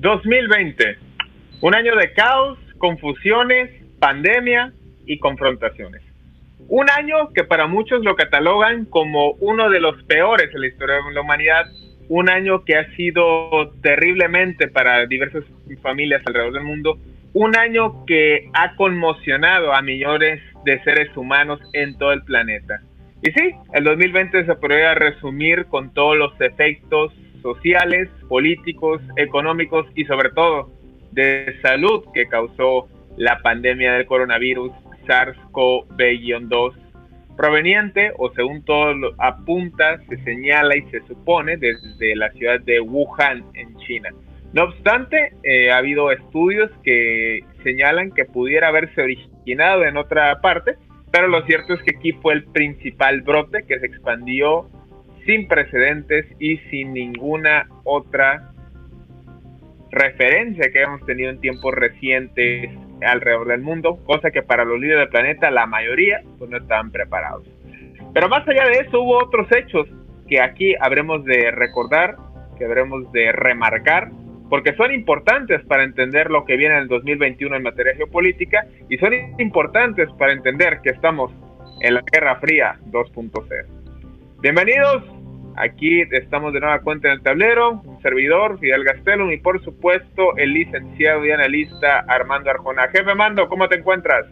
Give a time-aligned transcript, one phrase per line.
[0.00, 0.96] 2020,
[1.60, 3.68] un año de caos, confusiones,
[3.98, 4.72] pandemia
[5.06, 6.02] y confrontaciones.
[6.68, 10.96] Un año que para muchos lo catalogan como uno de los peores en la historia
[10.96, 11.66] de la humanidad,
[12.08, 15.42] un año que ha sido terriblemente para diversas
[15.82, 16.98] familias alrededor del mundo,
[17.32, 22.82] un año que ha conmocionado a millones de seres humanos en todo el planeta.
[23.22, 30.04] Y sí, el 2020 se podría resumir con todos los efectos sociales, políticos, económicos y
[30.04, 30.70] sobre todo
[31.12, 34.72] de salud que causó la pandemia del coronavirus
[35.06, 36.74] SARS-CoV-2
[37.36, 43.44] proveniente o según todo apunta, se señala y se supone desde la ciudad de Wuhan
[43.54, 44.10] en China.
[44.52, 50.76] No obstante, eh, ha habido estudios que señalan que pudiera haberse originado en otra parte,
[51.12, 54.68] pero lo cierto es que aquí fue el principal brote que se expandió
[55.24, 58.52] sin precedentes y sin ninguna otra
[59.90, 62.70] referencia que hemos tenido en tiempos recientes
[63.02, 66.90] alrededor del mundo, cosa que para los líderes del planeta la mayoría pues, no estaban
[66.90, 67.46] preparados.
[68.12, 69.86] Pero más allá de eso hubo otros hechos
[70.28, 72.16] que aquí habremos de recordar,
[72.58, 74.10] que habremos de remarcar,
[74.48, 78.96] porque son importantes para entender lo que viene en el 2021 en materia geopolítica y
[78.98, 81.30] son importantes para entender que estamos
[81.80, 83.77] en la Guerra Fría 2.0.
[84.40, 85.02] Bienvenidos
[85.60, 90.36] Aquí estamos de nueva cuenta en el tablero, un servidor, Fidel Gastelum, y por supuesto
[90.36, 92.86] el licenciado y analista Armando Arjona.
[92.92, 94.26] Jefe Mando, ¿cómo te encuentras?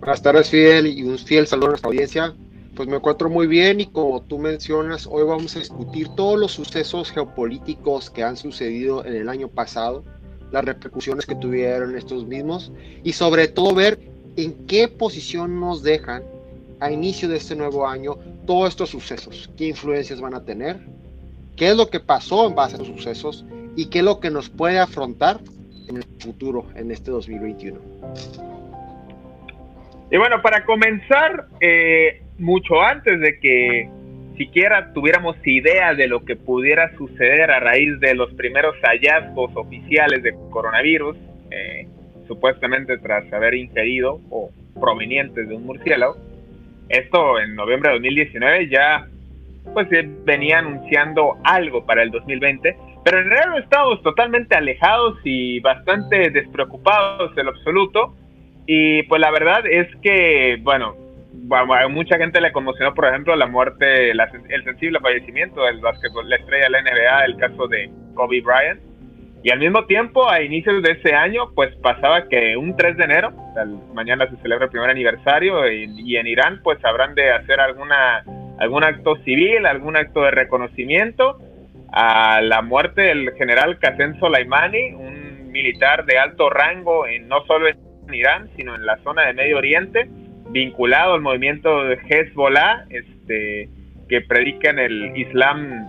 [0.00, 2.34] Buenas tardes, Fidel, y un fiel saludo a nuestra audiencia.
[2.76, 6.52] Pues me encuentro muy bien y como tú mencionas, hoy vamos a discutir todos los
[6.52, 10.04] sucesos geopolíticos que han sucedido en el año pasado,
[10.52, 12.70] las repercusiones que tuvieron estos mismos
[13.02, 13.98] y sobre todo ver
[14.36, 16.22] en qué posición nos dejan
[16.80, 18.18] a inicio de este nuevo año
[18.50, 20.74] todos estos sucesos, qué influencias van a tener,
[21.56, 23.46] qué es lo que pasó en base a estos sucesos
[23.76, 25.38] y qué es lo que nos puede afrontar
[25.88, 27.78] en el futuro, en este 2021.
[30.10, 33.88] Y bueno, para comenzar, eh, mucho antes de que
[34.36, 40.24] siquiera tuviéramos idea de lo que pudiera suceder a raíz de los primeros hallazgos oficiales
[40.24, 41.16] de coronavirus,
[41.52, 41.86] eh,
[42.26, 46.16] supuestamente tras haber ingerido o provenientes de un murciélago,
[46.90, 49.06] esto en noviembre de 2019 ya
[49.72, 49.88] pues
[50.24, 57.34] venía anunciando algo para el 2020, pero en realidad estamos totalmente alejados y bastante despreocupados
[57.36, 58.14] lo absoluto.
[58.66, 60.96] Y pues la verdad es que, bueno,
[61.90, 66.64] mucha gente le conmocionó, por ejemplo, la muerte, el sensible fallecimiento del básquetbol, la estrella
[66.64, 68.80] de la NBA, el caso de Kobe Bryant.
[69.42, 73.04] Y al mismo tiempo, a inicios de ese año, pues pasaba que un 3 de
[73.04, 73.32] enero,
[73.94, 78.22] mañana se celebra el primer aniversario, y, en Irán pues habrán de hacer alguna,
[78.58, 81.38] algún acto civil, algún acto de reconocimiento
[81.92, 87.66] a la muerte del general Qasem Soleimani, un militar de alto rango en, no solo
[87.68, 87.78] en
[88.12, 90.06] Irán, sino en la zona de Medio Oriente,
[90.50, 93.70] vinculado al movimiento de Hezbollah, este,
[94.08, 95.86] que predican el Islam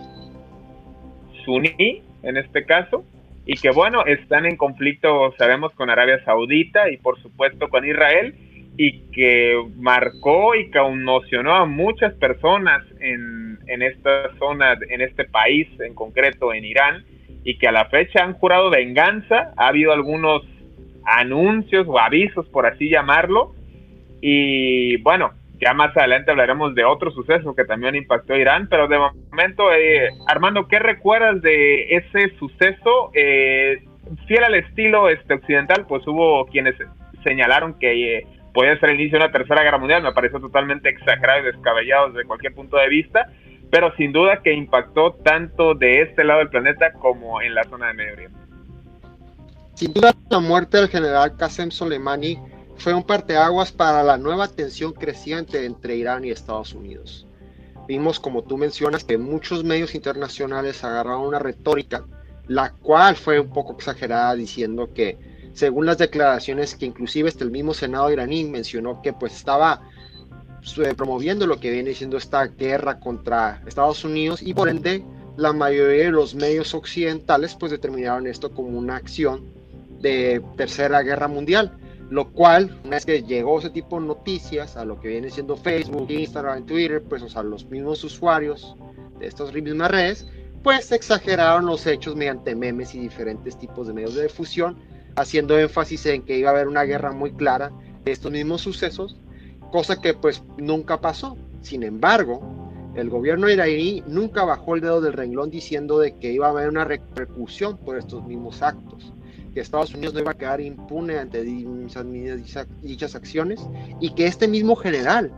[1.44, 3.04] suní en este caso
[3.44, 8.34] y que bueno, están en conflicto, sabemos, con Arabia Saudita y por supuesto con Israel
[8.76, 15.68] y que marcó y conmocionó a muchas personas en, en esta zona, en este país
[15.80, 17.04] en concreto, en Irán,
[17.44, 19.52] y que a la fecha han jurado venganza.
[19.56, 20.42] Ha habido algunos
[21.04, 23.54] anuncios o avisos, por así llamarlo,
[24.20, 28.88] y bueno, ya más adelante hablaremos de otro suceso que también impactó a Irán, pero
[28.88, 33.10] de momento, eh, Armando, ¿qué recuerdas de ese suceso?
[33.14, 33.84] Eh,
[34.26, 36.74] fiel al estilo este, occidental, pues hubo quienes
[37.22, 40.88] señalaron que eh, podía ser el inicio de una tercera guerra mundial, me pareció totalmente
[40.88, 43.30] exagerado y descabellado desde cualquier punto de vista,
[43.70, 47.86] pero sin duda que impactó tanto de este lado del planeta como en la zona
[47.88, 48.30] de Medio.
[49.74, 52.36] Sin duda, la muerte del general Qasem Soleimani
[52.82, 57.28] fue un parteaguas para la nueva tensión creciente entre Irán y Estados Unidos.
[57.86, 62.04] Vimos, como tú mencionas, que muchos medios internacionales agarraron una retórica,
[62.48, 65.16] la cual fue un poco exagerada, diciendo que,
[65.52, 69.82] según las declaraciones que inclusive hasta el mismo Senado iraní mencionó que pues estaba
[70.78, 75.04] eh, promoviendo lo que viene siendo esta guerra contra Estados Unidos y por ende
[75.36, 79.44] la mayoría de los medios occidentales pues determinaron esto como una acción
[80.00, 81.78] de tercera guerra mundial
[82.12, 85.56] lo cual, una vez que llegó ese tipo de noticias a lo que viene siendo
[85.56, 88.76] Facebook, Instagram, Twitter, pues o sea, los mismos usuarios
[89.18, 90.26] de estas mismas redes,
[90.62, 94.76] pues exageraron los hechos mediante memes y diferentes tipos de medios de difusión,
[95.16, 97.72] haciendo énfasis en que iba a haber una guerra muy clara
[98.04, 99.18] de estos mismos sucesos,
[99.70, 101.38] cosa que pues nunca pasó.
[101.62, 102.42] Sin embargo,
[102.94, 106.68] el gobierno iraní nunca bajó el dedo del renglón diciendo de que iba a haber
[106.68, 109.14] una repercusión por estos mismos actos
[109.52, 113.60] que Estados Unidos no iba a quedar impune ante dichas, acciones
[114.00, 115.32] y que este mismo general,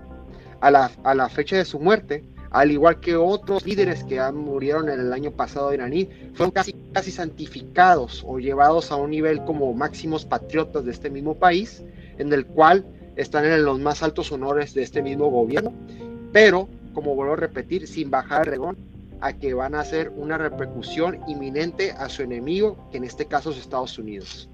[0.61, 2.25] a la, a la fecha de su muerte,
[2.55, 7.11] al igual que otros líderes que murieron en el año pasado iraní, fueron casi, casi
[7.11, 11.83] santificados o llevados a un nivel como máximos patriotas de este mismo país,
[12.17, 12.87] en el cual
[13.17, 15.73] están en los más altos honores de este mismo gobierno,
[16.33, 18.77] pero, como vuelvo a repetir, sin bajar el regón,
[19.25, 23.51] a que van a hacer una repercusión inminente a su enemigo, que en este caso
[23.51, 24.51] es Estados Unidos.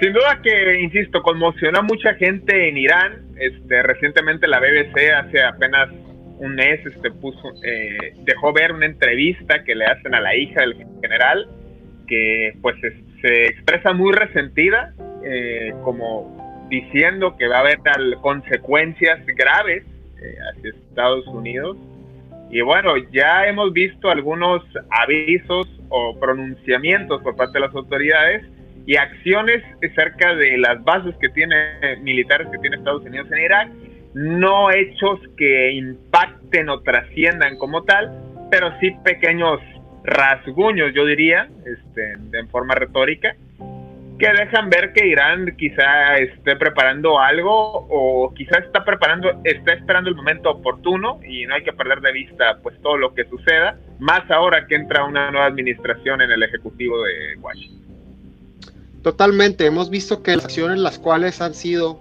[0.00, 3.26] Sin duda que, insisto, conmocionó a mucha gente en Irán.
[3.38, 5.90] Este, recientemente la BBC hace apenas
[6.38, 10.62] un mes este, puso, eh, dejó ver una entrevista que le hacen a la hija
[10.62, 11.46] del general,
[12.06, 12.76] que pues
[13.20, 14.94] se, expresa muy resentida,
[15.24, 17.80] eh, como diciendo que va a haber
[18.22, 19.84] consecuencias graves
[20.22, 21.76] eh, hacia Estados Unidos.
[22.50, 28.44] Y bueno, ya hemos visto algunos avisos o pronunciamientos por parte de las autoridades
[28.86, 29.62] y acciones
[29.94, 31.56] cerca de las bases que tiene
[32.00, 33.68] militares que tiene Estados Unidos en Irak,
[34.14, 38.10] no hechos que impacten o trasciendan como tal,
[38.50, 39.60] pero sí pequeños
[40.04, 43.36] rasguños, yo diría, este, en forma retórica,
[44.18, 50.10] que dejan ver que Irán quizá esté preparando algo o quizá está preparando, está esperando
[50.10, 53.78] el momento oportuno y no hay que perder de vista pues todo lo que suceda,
[54.00, 57.78] más ahora que entra una nueva administración en el ejecutivo de Washington.
[59.02, 62.00] Totalmente, hemos visto que las acciones las cuales han sido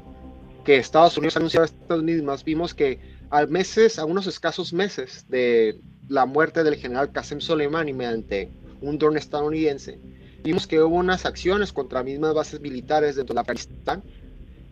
[0.65, 2.99] que Estados Unidos ha anunciado estas mismas, vimos que
[3.29, 5.79] a meses, a unos escasos meses de
[6.09, 8.49] la muerte del general Qasem Soleimani mediante
[8.81, 9.99] un dron estadounidense,
[10.43, 14.03] vimos que hubo unas acciones contra mismas bases militares dentro de Afganistán,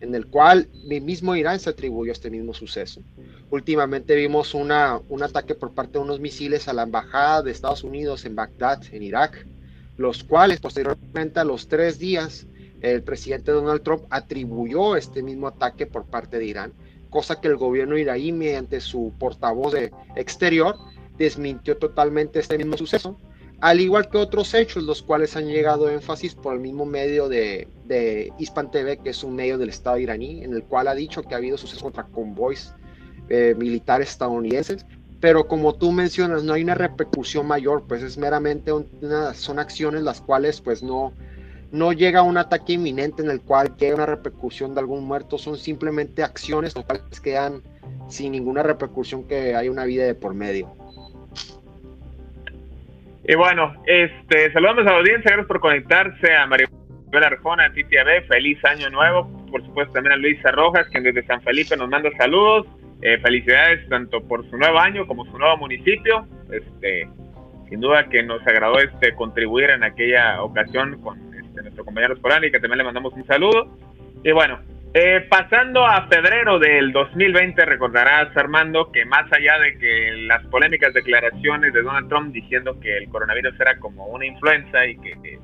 [0.00, 3.02] en el cual el mismo Irán se atribuyó a este mismo suceso.
[3.50, 7.84] Últimamente vimos una, un ataque por parte de unos misiles a la embajada de Estados
[7.84, 9.46] Unidos en Bagdad, en Irak,
[9.96, 12.46] los cuales posteriormente a los tres días
[12.82, 16.72] el presidente Donald Trump atribuyó este mismo ataque por parte de Irán,
[17.08, 20.76] cosa que el gobierno iraní mediante su portavoz de exterior
[21.16, 23.18] desmintió totalmente este mismo suceso
[23.60, 27.68] al igual que otros hechos, los cuales han llegado énfasis por el mismo medio de,
[27.86, 31.22] de Hispan TV, que es un medio del Estado iraní, en el cual ha dicho
[31.22, 32.74] que ha habido sucesos contra convoys
[33.28, 34.84] eh, militares estadounidenses,
[35.20, 40.02] pero como tú mencionas, no hay una repercusión mayor, pues es meramente una, son acciones
[40.02, 41.14] las cuales pues no,
[41.72, 45.38] no llega a un ataque inminente en el cual queda una repercusión de algún muerto,
[45.38, 47.62] son simplemente acciones las cuales quedan
[48.08, 50.72] sin ninguna repercusión que hay una vida de por medio.
[53.28, 56.68] Y bueno, este, saludamos a la audiencia, gracias por conectarse a Mario
[57.12, 57.96] Arjona, a Titi
[58.28, 62.08] feliz año nuevo, por supuesto también a Luisa Rojas, quien desde San Felipe nos manda
[62.18, 62.68] saludos,
[63.02, 67.08] eh, felicidades tanto por su nuevo año como su nuevo municipio, este,
[67.68, 72.52] sin duda que nos agradó este contribuir en aquella ocasión con este, nuestro compañero Sporani,
[72.52, 73.76] que también le mandamos un saludo,
[74.22, 74.60] y bueno,
[74.98, 80.94] eh, pasando a febrero del 2020, recordarás, Armando, que más allá de que las polémicas
[80.94, 85.38] declaraciones de Donald Trump diciendo que el coronavirus era como una influenza y que,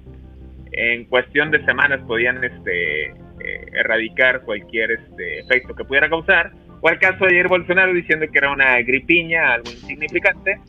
[0.72, 6.88] en cuestión de semanas podían este, eh, erradicar cualquier este, efecto que pudiera causar, o
[6.88, 10.60] el caso de Jair Bolsonaro diciendo que era una gripiña, algo insignificante,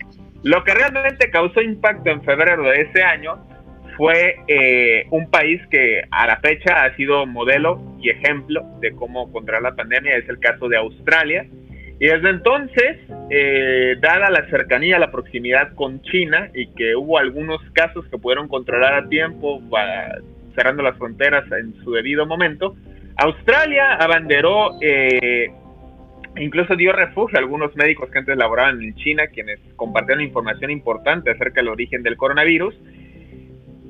[0.44, 3.48] lo que realmente causó impacto en febrero de ese año
[3.98, 9.32] fue eh, un país que a la fecha ha sido modelo y ejemplo de cómo
[9.32, 11.46] controlar la pandemia, es el caso de Australia.
[12.00, 12.98] Y desde entonces,
[13.30, 18.48] eh, dada la cercanía, la proximidad con China y que hubo algunos casos que pudieron
[18.48, 19.62] controlar a tiempo,
[20.56, 22.76] cerrando las fronteras en su debido momento,
[23.18, 25.52] Australia abanderó, eh,
[26.38, 31.30] incluso dio refugio a algunos médicos que antes laboraban en China, quienes compartieron información importante
[31.32, 32.76] acerca del origen del coronavirus,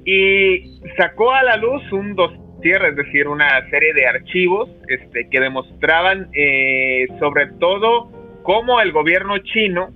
[0.05, 5.39] y sacó a la luz un dossier, es decir, una serie de archivos este, que
[5.39, 8.11] demostraban eh, sobre todo
[8.43, 9.89] cómo el gobierno chino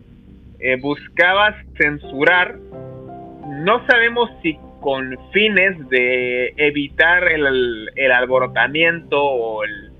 [0.60, 9.92] eh, buscaba censurar, no sabemos si con fines de evitar el, el alborotamiento o el,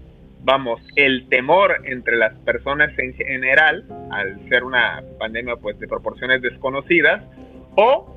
[0.44, 6.42] vamos, el temor entre las personas en general, al ser una pandemia pues de proporciones
[6.42, 7.24] desconocidas,
[7.76, 8.17] o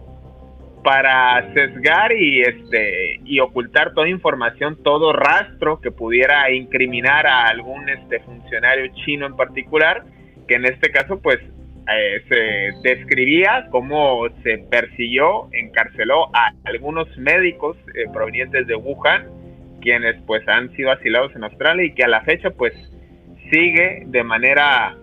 [0.82, 7.88] para sesgar y este y ocultar toda información, todo rastro que pudiera incriminar a algún
[7.88, 10.04] este funcionario chino en particular,
[10.48, 11.38] que en este caso pues
[11.92, 19.26] eh, se describía cómo se persiguió, encarceló a algunos médicos eh, provenientes de Wuhan,
[19.80, 22.72] quienes pues han sido asilados en Australia y que a la fecha pues
[23.50, 24.96] sigue de manera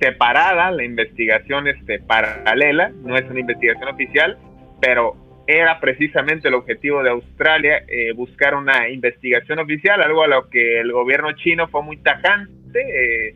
[0.00, 4.38] separada la investigación este paralela, no es una investigación oficial,
[4.80, 5.16] pero
[5.46, 10.80] era precisamente el objetivo de Australia eh, buscar una investigación oficial, algo a lo que
[10.80, 13.34] el gobierno chino fue muy tajante, eh,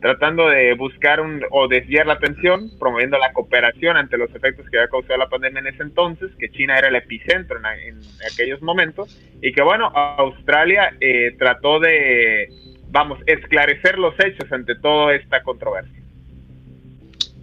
[0.00, 4.78] tratando de buscar un, o desviar la atención, promoviendo la cooperación ante los efectos que
[4.78, 7.98] había causado la pandemia en ese entonces, que China era el epicentro en,
[8.30, 12.48] aquellos momentos, y que bueno, Australia eh, trató de,
[12.90, 15.98] vamos, esclarecer los hechos ante toda esta controversia.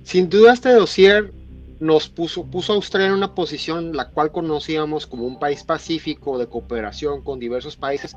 [0.03, 1.31] Sin duda este dossier
[1.79, 6.37] nos puso, puso a Australia en una posición la cual conocíamos como un país pacífico
[6.37, 8.15] de cooperación con diversos países,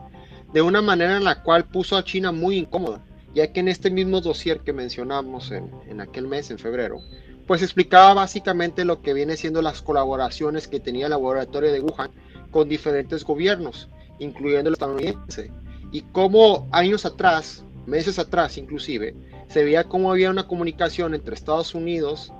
[0.52, 3.90] de una manera en la cual puso a China muy incómoda, ya que en este
[3.90, 7.00] mismo dossier que mencionamos en, en aquel mes, en febrero,
[7.46, 12.10] pues explicaba básicamente lo que viene siendo las colaboraciones que tenía el laboratorio de Wuhan
[12.50, 13.88] con diferentes gobiernos,
[14.18, 15.50] incluyendo el estadounidense,
[15.90, 19.16] y cómo años atrás, meses atrás inclusive,
[19.48, 22.32] se veía cómo había una comunicación entre Estados Unidos,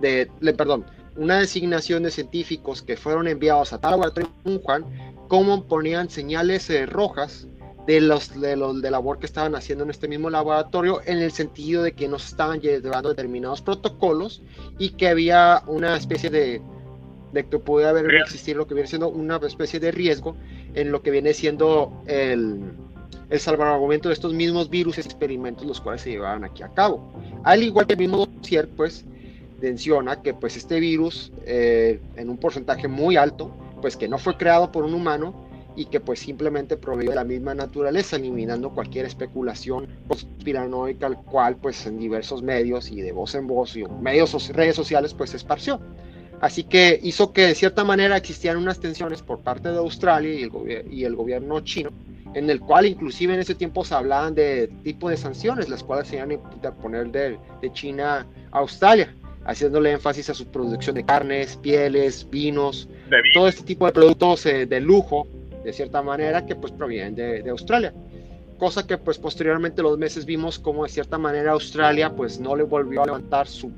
[0.00, 0.84] de, perdón,
[1.16, 4.84] una designación de científicos que fueron enviados a tal laboratorio Wuhan,
[5.28, 7.46] cómo ponían señales eh, rojas
[7.86, 11.32] de los, de los de labor que estaban haciendo en este mismo laboratorio en el
[11.32, 14.42] sentido de que nos estaban llevando determinados protocolos
[14.78, 16.62] y que había una especie de
[17.32, 20.36] de que puede haber existir lo que viene siendo una especie de riesgo
[20.74, 22.72] en lo que viene siendo el,
[23.28, 27.12] el salvaguardamiento de estos mismos virus experimentos los cuales se llevaban aquí a cabo.
[27.44, 29.04] Al igual que el mismo dossier, pues
[29.60, 33.50] menciona que pues este virus eh, en un porcentaje muy alto,
[33.80, 37.24] pues que no fue creado por un humano y que pues simplemente proviene de la
[37.24, 43.34] misma naturaleza, eliminando cualquier especulación conspiranoica al cual pues en diversos medios y de voz
[43.34, 45.80] en voz y medios redes sociales pues se esparció.
[46.40, 50.42] Así que hizo que de cierta manera existían unas tensiones por parte de Australia y
[50.42, 51.90] el, y el gobierno chino,
[52.34, 56.08] en el cual inclusive en ese tiempo se hablaban de tipo de sanciones, las cuales
[56.08, 59.14] se iban a poner de, de China a Australia
[59.44, 62.88] haciéndole énfasis a su producción de carnes, pieles, vinos,
[63.34, 65.26] todo este tipo de productos eh, de lujo,
[65.64, 67.92] de cierta manera, que pues provienen de, Australia.
[68.58, 72.62] Cosa que pues posteriormente los meses vimos como de cierta manera Australia pues no le
[72.62, 73.72] volvió a levantar su,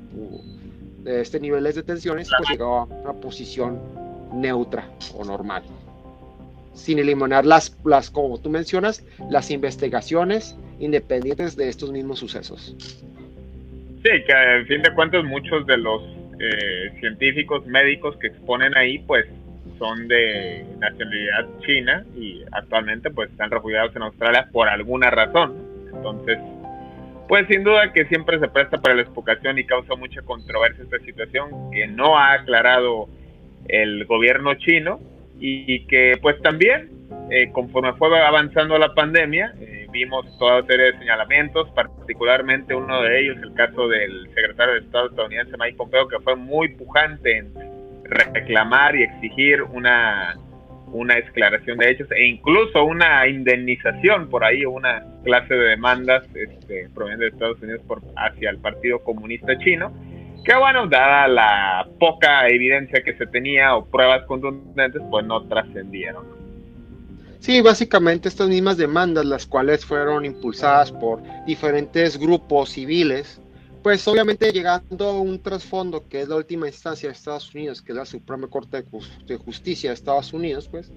[1.05, 3.79] este niveles de tensiones, pues llegó a una posición
[4.33, 5.63] neutra o normal.
[6.73, 12.75] Sin eliminar las, las, como tú mencionas, las investigaciones independientes de estos mismos sucesos.
[14.03, 16.01] Sí, que en fin de cuentas muchos de los
[16.39, 19.25] eh, científicos médicos que exponen ahí pues
[19.79, 25.55] son de nacionalidad china y actualmente pues están refugiados en Australia por alguna razón.
[25.93, 26.37] Entonces,
[27.27, 30.99] pues sin duda que siempre se presta para la explicación y causa mucha controversia esta
[30.99, 33.07] situación que no ha aclarado
[33.69, 34.99] el gobierno chino
[35.39, 36.89] y que pues también
[37.29, 43.21] eh, conforme fue avanzando la pandemia, eh, vimos toda serie de señalamientos, particularmente uno de
[43.21, 47.53] ellos, el caso del secretario de Estado estadounidense Mike Pompeo, que fue muy pujante en
[48.03, 50.35] reclamar y exigir una,
[50.87, 56.89] una esclaración de hechos e incluso una indemnización por ahí, una clase de demandas este,
[56.93, 59.93] provenientes de Estados Unidos por, hacia el Partido Comunista Chino,
[60.43, 66.42] que bueno, dada la poca evidencia que se tenía o pruebas contundentes, pues no trascendieron.
[67.43, 73.41] Sí, básicamente estas mismas demandas, las cuales fueron impulsadas por diferentes grupos civiles,
[73.81, 77.91] pues obviamente llegando a un trasfondo que es la última instancia de Estados Unidos, que
[77.91, 78.85] es la Suprema Corte
[79.27, 80.89] de Justicia de Estados Unidos, pues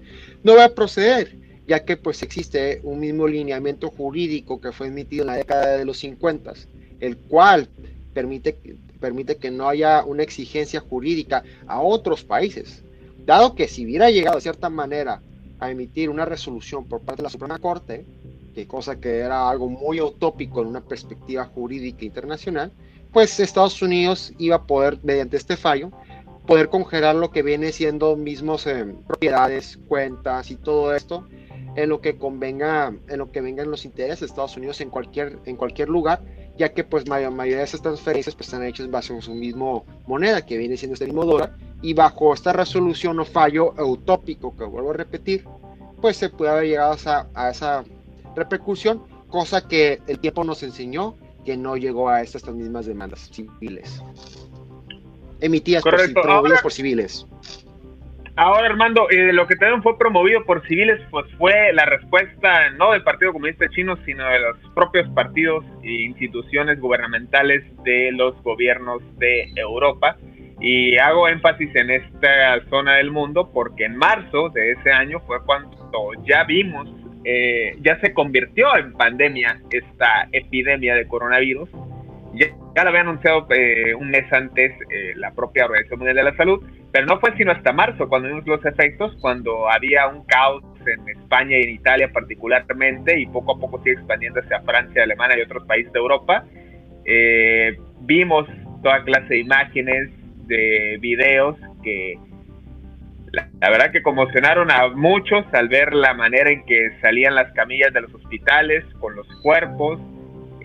[0.44, 1.36] no va a proceder.
[1.66, 5.84] ya que pues existe un mismo lineamiento jurídico que fue emitido en la década de
[5.84, 6.52] los 50,
[7.00, 7.68] el cual
[8.14, 8.56] permite,
[9.00, 12.84] permite que no haya una exigencia jurídica a otros países,
[13.24, 15.20] dado que si hubiera llegado de cierta manera
[15.58, 18.06] a emitir una resolución por parte de la Suprema Corte,
[18.54, 22.72] que cosa que era algo muy utópico en una perspectiva jurídica internacional,
[23.12, 25.90] pues Estados Unidos iba a poder, mediante este fallo,
[26.46, 31.26] poder congelar lo que viene siendo mismos eh, propiedades, cuentas y todo esto
[31.76, 35.38] en lo que convenga, en lo que vengan los intereses de Estados Unidos en cualquier,
[35.44, 36.22] en cualquier lugar,
[36.58, 40.44] ya que pues la mayoría de esas transferencias pues están hechas bajo su mismo moneda,
[40.44, 44.90] que viene siendo este mismo dólar, y bajo esta resolución o fallo utópico que vuelvo
[44.90, 45.44] a repetir,
[46.00, 46.96] pues se puede haber llegado
[47.34, 47.84] a esa
[48.34, 54.02] repercusión, cosa que el tiempo nos enseñó que no llegó a estas, mismas demandas civiles.
[55.40, 57.26] Emitidas por, promovidas por civiles.
[58.36, 62.92] Ahora, Armando, eh, lo que también fue promovido por civiles pues fue la respuesta no
[62.92, 69.02] del Partido Comunista Chino, sino de los propios partidos e instituciones gubernamentales de los gobiernos
[69.18, 70.16] de Europa.
[70.60, 75.42] Y hago énfasis en esta zona del mundo porque en marzo de ese año fue
[75.44, 76.88] cuando ya vimos
[77.28, 81.68] eh, ya se convirtió en pandemia esta epidemia de coronavirus.
[82.34, 86.36] Ya, lo había anunciado eh, un mes antes eh, la propia Organización Mundial de la
[86.36, 86.62] Salud,
[86.96, 91.06] pero no fue sino hasta marzo cuando vimos los efectos, cuando había un caos en
[91.10, 95.42] España y en Italia particularmente, y poco a poco sigue expandiéndose a Francia, Alemania y
[95.42, 96.46] otros países de Europa.
[98.00, 98.48] vimos
[98.82, 100.10] toda clase de imágenes,
[100.46, 102.18] de videos que
[103.30, 107.92] la, verdad que conmocionaron a muchos al ver la manera en que salían las camillas
[107.92, 110.00] de los hospitales con los cuerpos,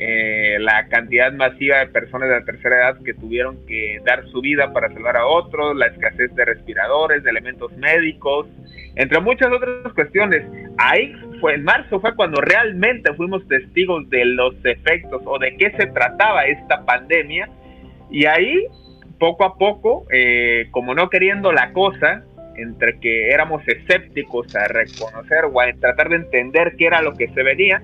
[0.04, 4.42] eh, la cantidad masiva de personas de la tercera edad que tuvieron que dar su
[4.42, 8.48] vida para salvar a otros, la escasez de respiradores, de elementos médicos,
[8.96, 10.44] entre muchas otras cuestiones.
[10.80, 15.70] Ahí fue en marzo fue cuando realmente fuimos testigos de los efectos o de qué
[15.78, 17.48] se trataba esta pandemia
[18.10, 18.66] y ahí
[19.20, 22.24] poco a poco, eh, como no queriendo la cosa,
[22.56, 27.28] entre que éramos escépticos a reconocer o a tratar de entender qué era lo que
[27.28, 27.84] se venía,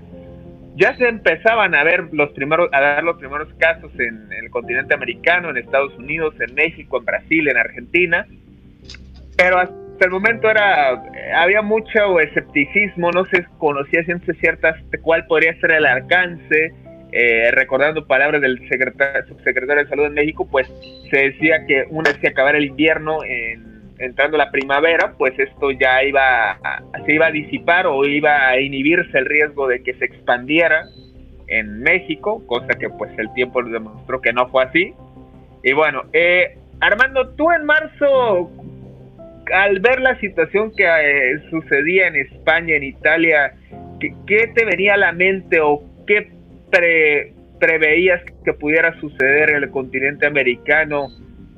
[0.78, 4.94] ya se empezaban a ver los primeros, a dar los primeros casos en, el continente
[4.94, 8.28] americano, en Estados Unidos, en México, en Brasil, en Argentina,
[9.36, 11.02] pero hasta el momento era,
[11.36, 16.74] había mucho escepticismo, no se conocía ciencia cierta cuál podría ser el alcance,
[17.12, 20.72] eh, recordando palabras del subsecretario de Salud en México, pues
[21.10, 25.72] se decía que una vez que acabara el invierno en entrando la primavera, pues esto
[25.72, 29.94] ya iba a, se iba a disipar o iba a inhibirse el riesgo de que
[29.96, 30.84] se expandiera
[31.48, 34.94] en México, cosa que pues el tiempo demostró que no fue así.
[35.64, 38.52] Y bueno, eh, Armando, tú en marzo,
[39.54, 43.54] al ver la situación que eh, sucedía en España, en Italia,
[44.00, 46.32] ¿qué, te venía a la mente o qué
[47.60, 51.08] preveías que pudiera suceder en el continente americano?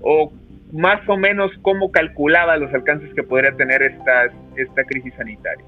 [0.01, 0.31] ¿O
[0.71, 5.65] más o menos cómo calculaba los alcances que podría tener esta, esta crisis sanitaria.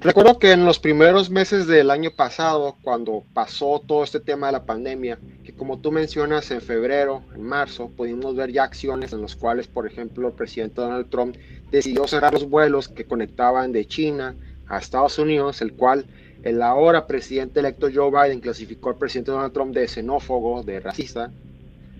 [0.00, 4.54] Recuerdo que en los primeros meses del año pasado, cuando pasó todo este tema de
[4.54, 9.22] la pandemia, que como tú mencionas en febrero, en marzo, pudimos ver ya acciones en
[9.22, 11.36] las cuales, por ejemplo, el presidente Donald Trump
[11.70, 14.34] decidió cerrar los vuelos que conectaban de China
[14.66, 16.06] a Estados Unidos, el cual
[16.42, 21.30] el ahora presidente electo Joe Biden clasificó al presidente Donald Trump de xenófobo, de racista,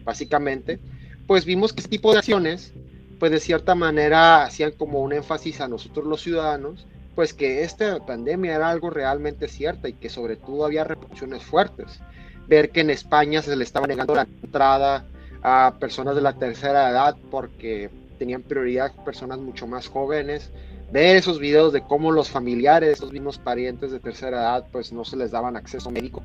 [0.02, 0.80] básicamente
[1.26, 2.72] pues vimos que este tipo de acciones,
[3.18, 8.04] pues de cierta manera hacían como un énfasis a nosotros los ciudadanos, pues que esta
[8.04, 12.00] pandemia era algo realmente cierto y que sobre todo había repercusiones fuertes.
[12.48, 15.06] Ver que en España se le estaba negando la entrada
[15.42, 20.50] a personas de la tercera edad porque tenían prioridad personas mucho más jóvenes,
[20.92, 24.92] ver esos videos de cómo los familiares de estos mismos parientes de tercera edad pues
[24.92, 26.22] no se les daban acceso médico,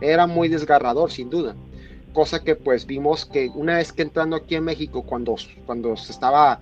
[0.00, 1.54] era muy desgarrador sin duda
[2.18, 6.10] cosa que pues vimos que una vez que entrando aquí en México, cuando, cuando se
[6.10, 6.58] estaba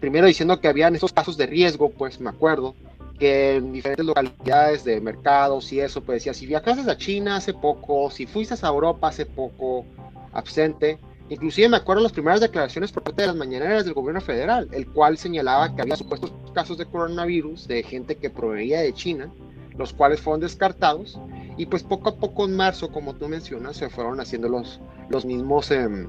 [0.00, 2.74] primero diciendo que habían esos casos de riesgo, pues me acuerdo
[3.18, 7.54] que en diferentes localidades de mercados y eso, pues decía, si viajaste a China hace
[7.54, 9.86] poco, si fuiste a Europa hace poco,
[10.34, 10.98] absente,
[11.30, 14.88] inclusive me acuerdo las primeras declaraciones por parte de las mañaneras del gobierno federal, el
[14.88, 19.32] cual señalaba que había supuestos casos de coronavirus de gente que proveía de China,
[19.78, 21.18] los cuales fueron descartados
[21.56, 25.24] y pues poco a poco en marzo, como tú mencionas, se fueron haciendo los, los
[25.24, 26.08] mismos, em,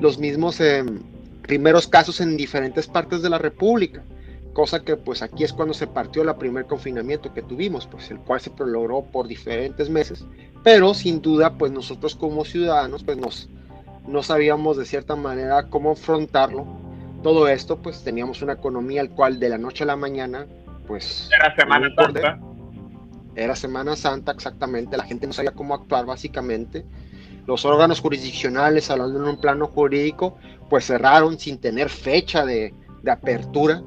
[0.00, 1.00] los mismos em,
[1.42, 4.02] primeros casos en diferentes partes de la República.
[4.52, 8.18] Cosa que pues aquí es cuando se partió el primer confinamiento que tuvimos, pues el
[8.18, 10.26] cual se prolongó por diferentes meses.
[10.62, 13.48] Pero sin duda pues nosotros como ciudadanos pues nos,
[14.06, 16.66] no sabíamos de cierta manera cómo afrontarlo.
[17.22, 20.46] Todo esto pues teníamos una economía al cual de la noche a la mañana
[20.86, 21.30] pues...
[21.34, 22.38] Era Semana Santa.
[23.40, 24.96] Era Semana Santa, exactamente.
[24.96, 26.84] La gente no sabía cómo actuar, básicamente.
[27.46, 30.36] Los órganos jurisdiccionales, hablando en un plano jurídico,
[30.68, 33.82] pues cerraron sin tener fecha de, de apertura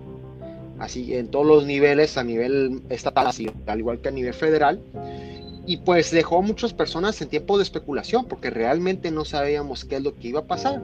[0.79, 4.81] así en todos los niveles, a nivel estatal, así, al igual que a nivel federal.
[5.65, 9.97] Y pues dejó a muchas personas en tiempo de especulación, porque realmente no sabíamos qué
[9.97, 10.81] es lo que iba a pasar.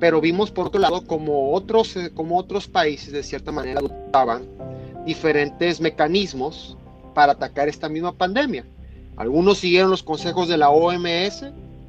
[0.00, 4.42] Pero vimos por otro lado como otros, eh, como otros países de cierta manera adoptaban
[5.06, 6.76] diferentes mecanismos
[7.14, 8.64] para atacar esta misma pandemia.
[9.16, 11.46] Algunos siguieron los consejos de la OMS,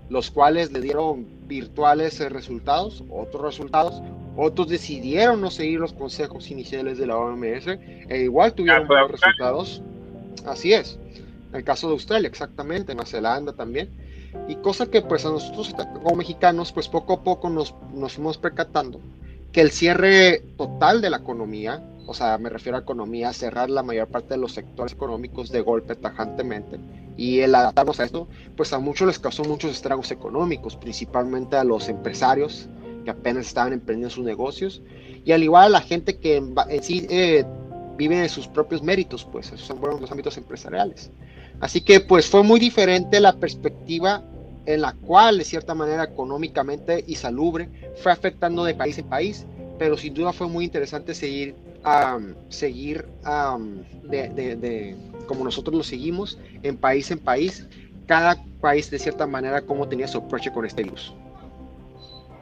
[0.09, 4.01] los cuales le dieron virtuales eh, resultados, otros resultados,
[4.35, 9.81] otros decidieron no seguir los consejos iniciales de la OMS e igual tuvieron buenos resultados.
[10.45, 10.99] Así es.
[11.53, 13.89] El caso de Australia, exactamente, Nueva Zelanda también.
[14.47, 18.39] Y cosa que pues a nosotros como mexicanos pues poco a poco nos, nos fuimos
[18.39, 18.99] percatando
[19.51, 23.83] que el cierre total de la economía, o sea, me refiero a economía, cerrar la
[23.83, 26.79] mayor parte de los sectores económicos de golpe tajantemente
[27.17, 31.63] y el adaptarnos a esto, pues a muchos les causó muchos estragos económicos, principalmente a
[31.63, 32.67] los empresarios,
[33.03, 34.81] que apenas estaban emprendiendo sus negocios,
[35.25, 37.45] y al igual a la gente que en, sí eh,
[37.97, 41.11] vive de sus propios méritos, pues esos son buenos los ámbitos empresariales.
[41.59, 44.23] Así que pues fue muy diferente la perspectiva
[44.65, 47.69] en la cual de cierta manera económicamente y salubre
[48.01, 49.45] fue afectando de país en país,
[49.77, 51.55] pero sin duda fue muy interesante seguir,
[52.49, 53.05] seguir
[54.03, 54.95] de, de,
[55.27, 57.67] como nosotros lo seguimos, en país en país,
[58.07, 61.13] cada país de cierta manera cómo tenía su approach con este virus.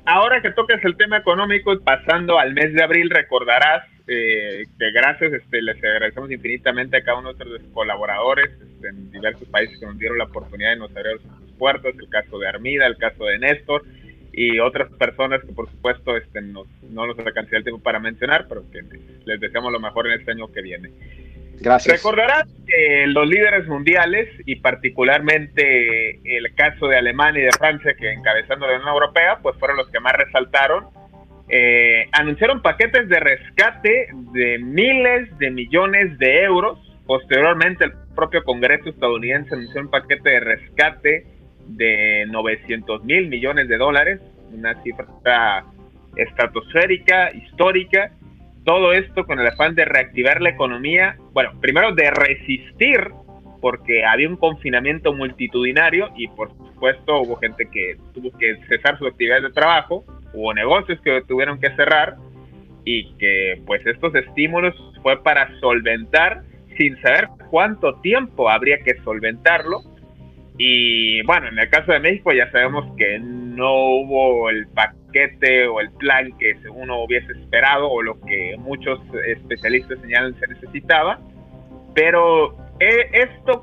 [0.05, 5.31] Ahora que tocas el tema económico, pasando al mes de abril, recordarás eh, que gracias,
[5.31, 9.85] este, les agradecemos infinitamente a cada uno de nuestros colaboradores este, en diversos países que
[9.85, 13.25] nos dieron la oportunidad de nos abrir sus puertas, el caso de Armida, el caso
[13.25, 13.83] de Néstor
[14.33, 18.45] y otras personas que por supuesto este, nos, no nos alcanzará el tiempo para mencionar,
[18.47, 18.81] pero que
[19.25, 20.89] les deseamos lo mejor en este año que viene.
[21.59, 21.97] Gracias.
[21.97, 28.11] Recordarás que los líderes mundiales y particularmente el caso de Alemania y de Francia que
[28.11, 30.85] encabezando la Unión Europea, pues fueron los que más resaltaron.
[31.49, 36.79] Eh, anunciaron paquetes de rescate de miles de millones de euros.
[37.05, 41.25] Posteriormente el propio Congreso estadounidense anunció un paquete de rescate
[41.67, 44.19] de 900 mil millones de dólares,
[44.51, 45.65] una cifra
[46.15, 48.11] estratosférica, histórica
[48.63, 53.09] todo esto con el afán de reactivar la economía, bueno, primero de resistir,
[53.59, 59.07] porque había un confinamiento multitudinario y por supuesto hubo gente que tuvo que cesar sus
[59.07, 62.17] actividades de trabajo, hubo negocios que tuvieron que cerrar
[62.85, 66.43] y que pues estos estímulos fue para solventar
[66.77, 69.81] sin saber cuánto tiempo habría que solventarlo.
[70.63, 75.01] Y bueno, en el caso de México ya sabemos que no hubo el pacto
[75.71, 81.19] o el plan que uno hubiese esperado o lo que muchos especialistas señalan se necesitaba.
[81.95, 83.59] Pero eh, esto,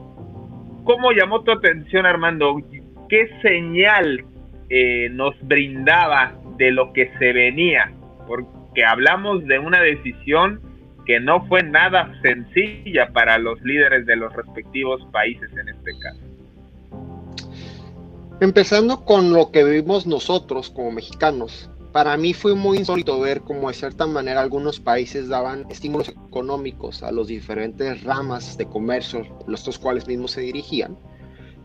[0.82, 2.60] ¿cómo llamó tu atención Armando?
[3.08, 4.24] ¿Qué señal
[4.68, 7.92] eh, nos brindaba de lo que se venía?
[8.26, 10.60] Porque hablamos de una decisión
[11.06, 16.27] que no fue nada sencilla para los líderes de los respectivos países en este caso.
[18.40, 23.66] Empezando con lo que vivimos nosotros como mexicanos, para mí fue muy insólito ver cómo
[23.66, 29.78] de cierta manera algunos países daban estímulos económicos a los diferentes ramas de comercio, los
[29.80, 30.96] cuales mismos se dirigían,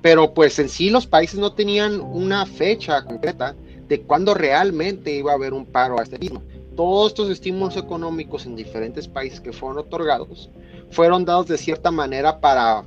[0.01, 3.55] pero pues en sí los países no tenían una fecha concreta
[3.87, 6.41] de cuándo realmente iba a haber un paro a este mismo.
[6.75, 10.49] Todos estos estímulos económicos en diferentes países que fueron otorgados
[10.89, 12.83] fueron dados de cierta manera para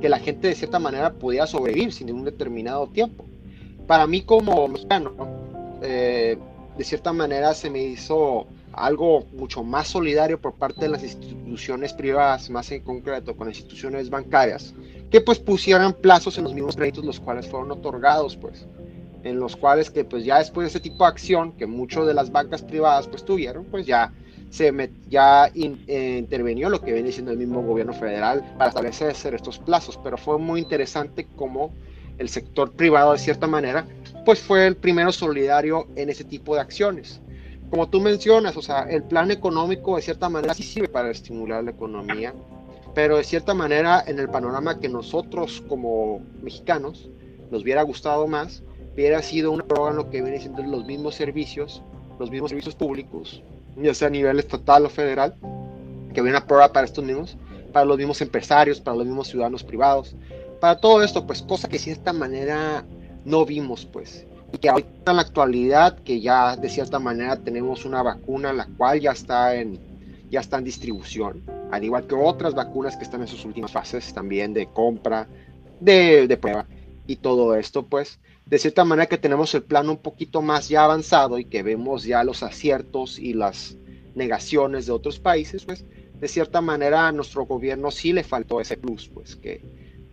[0.00, 3.24] que la gente de cierta manera pudiera sobrevivir sin un determinado tiempo.
[3.86, 5.12] Para mí como mexicano,
[5.82, 6.38] eh,
[6.76, 11.94] de cierta manera se me hizo algo mucho más solidario por parte de las instituciones
[11.94, 14.74] privadas, más en concreto con instituciones bancarias,
[15.10, 18.66] que pues pusieran plazos en los mismos créditos los cuales fueron otorgados, pues,
[19.22, 22.14] en los cuales que pues ya después de ese tipo de acción que muchas de
[22.14, 24.12] las bancas privadas pues tuvieron, pues ya
[24.56, 29.58] se ya eh, intervenió lo que viene siendo el mismo gobierno federal para establecer estos
[29.58, 31.74] plazos, pero fue muy interesante cómo
[32.16, 33.86] el sector privado de cierta manera
[34.24, 37.20] pues fue el primero solidario en ese tipo de acciones.
[37.68, 41.62] Como tú mencionas, o sea, el plan económico de cierta manera sí sirve para estimular
[41.62, 42.32] la economía,
[42.94, 47.10] pero de cierta manera en el panorama que nosotros como mexicanos
[47.50, 48.62] nos hubiera gustado más,
[48.94, 51.82] hubiera sido un programa que viene siendo los mismos servicios,
[52.18, 53.42] los mismos servicios públicos,
[53.76, 55.34] ya sea a nivel estatal o federal,
[56.14, 57.36] que viene a prueba para estos mismos,
[57.72, 60.16] para los mismos empresarios, para los mismos ciudadanos privados,
[60.60, 62.84] para todo esto, pues cosa que de cierta manera
[63.24, 64.26] no vimos, pues.
[64.52, 68.66] Y que ahorita en la actualidad, que ya de cierta manera tenemos una vacuna, la
[68.66, 69.78] cual ya está en,
[70.30, 74.14] ya está en distribución, al igual que otras vacunas que están en sus últimas fases
[74.14, 75.28] también de compra,
[75.80, 76.66] de, de prueba
[77.06, 80.84] y todo esto, pues de cierta manera que tenemos el plano un poquito más ya
[80.84, 83.76] avanzado y que vemos ya los aciertos y las
[84.14, 88.76] negaciones de otros países, pues de cierta manera a nuestro gobierno sí le faltó ese
[88.76, 89.62] plus, pues que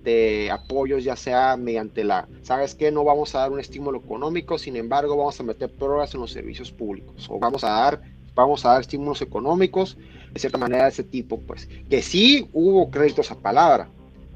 [0.01, 2.91] de apoyos, ya sea mediante la, ¿sabes qué?
[2.91, 6.31] No vamos a dar un estímulo económico, sin embargo, vamos a meter pruebas en los
[6.31, 8.01] servicios públicos o vamos a dar,
[8.35, 9.97] vamos a dar estímulos económicos,
[10.33, 13.89] de cierta manera de ese tipo, pues que sí hubo créditos a palabra,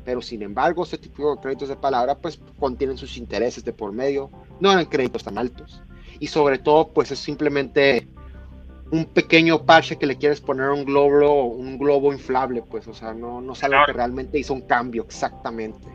[0.08, 3.92] pero sin embargo, este tipo de créditos de palabra, pues contienen sus intereses de por
[3.92, 5.82] medio, no eran créditos tan altos
[6.22, 8.08] y sobre todo, pues es simplemente
[8.90, 13.14] un pequeño parche que le quieres poner un globo, un globo inflable, pues, o sea,
[13.14, 15.86] no, no es algo que realmente hizo un cambio exactamente.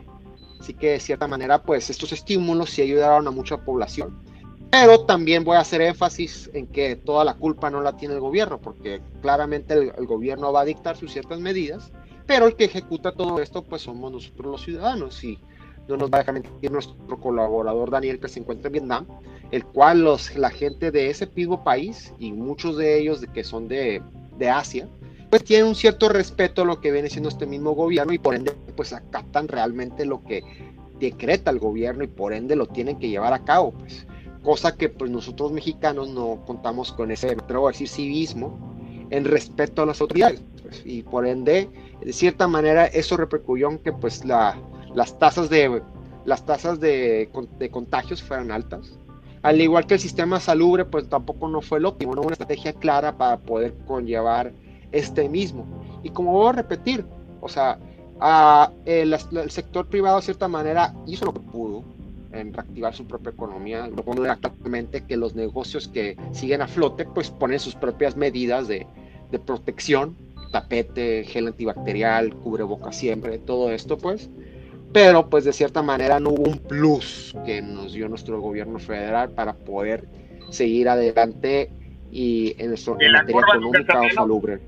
[0.59, 4.21] Así que de cierta manera, pues, estos estímulos sí ayudaron a mucha población.
[4.69, 8.19] Pero también voy a hacer énfasis en que toda la culpa no la tiene el
[8.19, 11.91] gobierno, porque claramente el, el gobierno va a dictar sus ciertas medidas,
[12.25, 15.23] pero el que ejecuta todo esto, pues, somos nosotros los ciudadanos.
[15.23, 15.39] Y
[15.87, 19.07] no nos va a dejar mentir nuestro colaborador Daniel que se encuentra en Vietnam,
[19.51, 23.43] el cual los, la gente de ese mismo país y muchos de ellos de que
[23.43, 24.01] son de,
[24.37, 24.87] de Asia,
[25.29, 28.35] pues tienen un cierto respeto a lo que viene siendo este mismo gobierno y por
[28.35, 30.43] ende pues acatan realmente lo que
[30.99, 34.05] decreta el gobierno y por ende lo tienen que llevar a cabo, pues
[34.43, 38.75] cosa que pues nosotros mexicanos no contamos con ese, me atrevo a decir, civismo
[39.09, 41.69] en respeto a las autoridades pues, y por ende
[42.03, 44.57] de cierta manera eso repercuyó en que pues la,
[44.93, 45.81] las tasas de,
[46.25, 47.29] las tasas de,
[47.71, 48.99] contagios fueran altas.
[49.41, 52.73] Al igual que el sistema salubre, pues tampoco no fue el óptimo, no una estrategia
[52.73, 54.53] clara para poder conllevar
[54.91, 55.65] este mismo.
[56.01, 57.05] Y como voy a repetir,
[57.41, 57.77] o sea,
[58.85, 61.83] el, el, sector privado de cierta manera hizo lo que pudo
[62.31, 63.87] en reactivar su propia economía.
[63.87, 68.87] Lo actualmente que los negocios que siguen a flote, pues ponen sus propias medidas de
[69.45, 70.15] protección,
[70.53, 74.29] tapete, gel antibacterial, cubreboca siempre, todo esto, pues
[74.93, 79.31] pero pues de cierta manera no hubo un plus que nos dio nuestro gobierno federal
[79.31, 80.07] para poder
[80.51, 81.71] seguir adelante
[82.11, 84.59] y en, nuestro, en materia económica o salubre.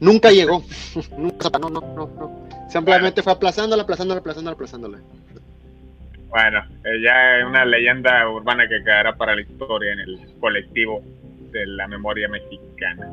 [0.00, 0.64] Nunca llegó,
[1.18, 2.48] nunca, no, no, no, no.
[2.70, 4.98] Simplemente fue aplazándola, aplazándola, aplazándola, aplazándola.
[6.30, 11.02] Bueno, eh, ya es una leyenda urbana que quedará para la historia en el colectivo
[11.52, 13.08] de la memoria mexicana.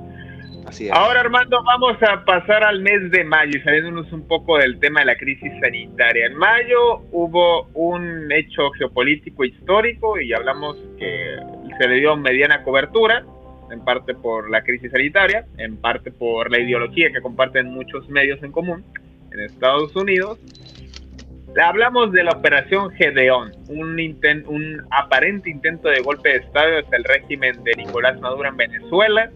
[0.92, 5.02] Ahora, Armando, vamos a pasar al mes de mayo y saliéndonos un poco del tema
[5.02, 6.28] de la crisis sanitaria.
[6.28, 11.38] En mayo hubo un hecho geopolítico histórico y hablamos que
[11.78, 13.26] se le dio mediana cobertura,
[13.72, 18.42] en parte por la crisis sanitaria, en parte por la ideología que comparten muchos medios
[18.44, 18.84] en común
[19.32, 20.40] en Estados Unidos.
[21.62, 24.00] Hablamos de la operación Gedeón, un,
[24.48, 29.30] un aparente intento de golpe de Estado hacia el régimen de Nicolás Maduro en Venezuela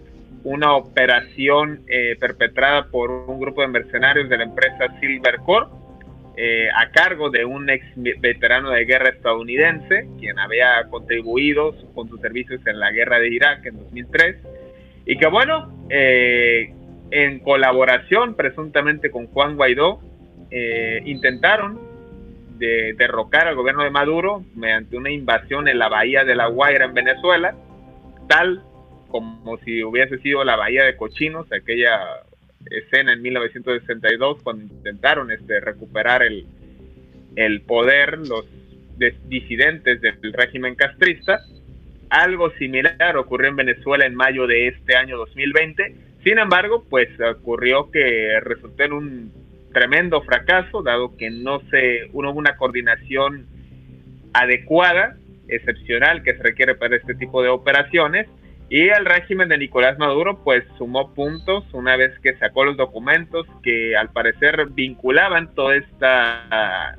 [0.45, 5.73] una operación eh, perpetrada por un grupo de mercenarios de la empresa Silvercorp
[6.37, 12.21] eh, a cargo de un ex veterano de guerra estadounidense, quien había contribuido con sus
[12.21, 14.35] servicios en la guerra de Irak en 2003,
[15.07, 16.73] y que bueno, eh,
[17.09, 19.99] en colaboración presuntamente con Juan Guaidó,
[21.03, 21.79] intentaron
[22.57, 26.85] de derrocar al gobierno de Maduro mediante una invasión en la bahía de La Guaira
[26.85, 27.55] en Venezuela,
[28.29, 28.63] tal
[29.15, 32.01] como si hubiese sido la Bahía de Cochinos, aquella
[32.69, 36.45] escena en 1962 cuando intentaron este, recuperar el,
[37.37, 38.45] el poder los
[39.29, 41.39] disidentes del régimen castrista.
[42.09, 45.95] Algo similar ocurrió en Venezuela en mayo de este año 2020.
[46.25, 49.31] Sin embargo, pues ocurrió que resultó en un
[49.71, 53.45] tremendo fracaso, dado que no se hubo una coordinación
[54.33, 55.15] adecuada,
[55.47, 58.27] excepcional que se requiere para este tipo de operaciones
[58.69, 63.45] y el régimen de Nicolás Maduro pues sumó puntos una vez que sacó los documentos
[63.61, 66.97] que al parecer vinculaban toda esta,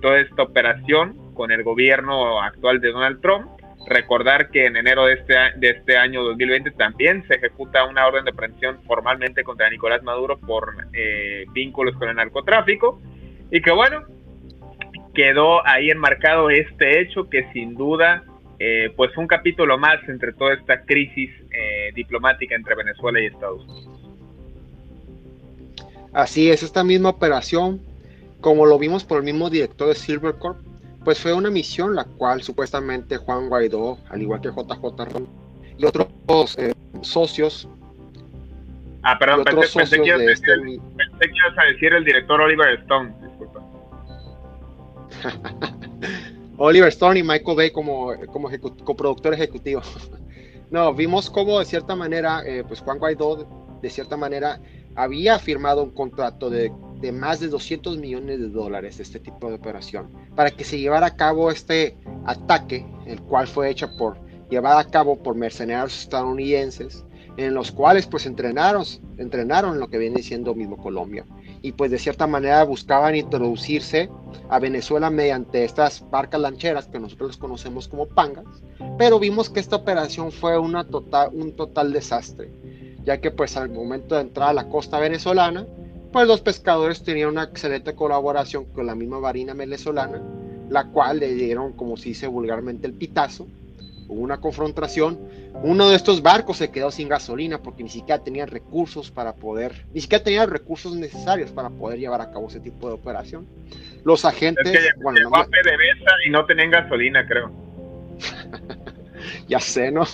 [0.00, 3.48] toda esta operación con el gobierno actual de Donald Trump.
[3.86, 8.24] Recordar que en enero de este, de este año 2020 también se ejecuta una orden
[8.24, 13.02] de aprehensión formalmente contra Nicolás Maduro por eh, vínculos con el narcotráfico.
[13.50, 14.04] Y que bueno,
[15.14, 18.24] quedó ahí enmarcado este hecho que sin duda
[18.64, 23.66] eh, pues un capítulo más entre toda esta crisis eh, diplomática entre Venezuela y Estados
[23.66, 23.98] Unidos.
[26.12, 27.80] Así es, esta misma operación,
[28.40, 30.60] como lo vimos por el mismo director de Silvercorp,
[31.04, 35.28] pues fue una misión la cual supuestamente Juan Guaidó, al igual que JJ Ron
[35.76, 37.68] y otros eh, socios.
[39.02, 40.52] Ah, perdón, pensé, pensé, que ibas este...
[40.54, 43.60] pensé, que ibas a decir el director Oliver Stone, disculpa.
[46.64, 48.48] Oliver Stone y Michael Bay como, como
[48.84, 49.82] coproductor ejecutivo.
[50.70, 54.60] no, vimos como de cierta manera, eh, pues Juan Guaidó de cierta manera,
[54.94, 56.70] había firmado un contrato de,
[57.00, 60.78] de, más de 200 millones de dólares de este tipo de operación para que se
[60.78, 66.02] llevara a cabo este ataque, el cual fue hecho por, llevado a cabo por mercenarios
[66.02, 67.04] estadounidenses,
[67.38, 68.84] en los cuales pues entrenaron,
[69.18, 71.26] entrenaron lo que viene siendo mismo Colombia
[71.62, 74.10] y pues de cierta manera buscaban introducirse
[74.48, 78.44] a Venezuela mediante estas barcas lancheras que nosotros conocemos como pangas,
[78.98, 82.50] pero vimos que esta operación fue una total, un total desastre,
[83.04, 85.66] ya que pues al momento de entrar a la costa venezolana,
[86.12, 90.20] pues los pescadores tenían una excelente colaboración con la misma marina venezolana,
[90.68, 93.46] la cual le dieron, como se dice vulgarmente, el pitazo,
[94.12, 95.18] hubo una confrontación
[95.62, 99.86] uno de estos barcos se quedó sin gasolina porque ni siquiera tenían recursos para poder,
[99.92, 103.46] ni siquiera tenían recursos necesarios para poder llevar a cabo ese tipo de operación.
[104.04, 105.46] Los agentes, es que bueno, no,
[106.26, 107.52] y no tenían gasolina, creo.
[109.48, 110.04] ya sé, ¿no?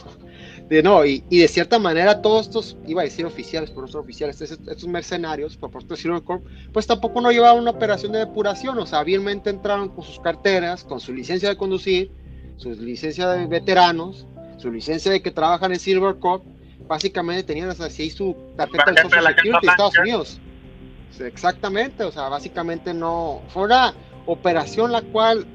[0.69, 3.89] De, no, y, y, de cierta manera todos estos, iba a decir oficiales, pero no
[3.89, 6.23] son oficiales, estos, mercenarios, por por decirlo
[6.75, 10.85] pues tampoco no llevaban una operación de depuración, o sea, hábilmente entraron con sus carteras,
[10.85, 12.13] con su licencia de conducir,
[12.59, 14.27] su licencia de veteranos,
[14.59, 16.44] su licencia de que trabajan en Silver Corp,
[16.87, 20.40] básicamente tenían así su tarjeta de Social Security de Estados Unidos.
[21.21, 23.42] Exactamente, o sea, básicamente no.
[23.49, 23.94] Fue una
[24.27, 25.47] operación la cual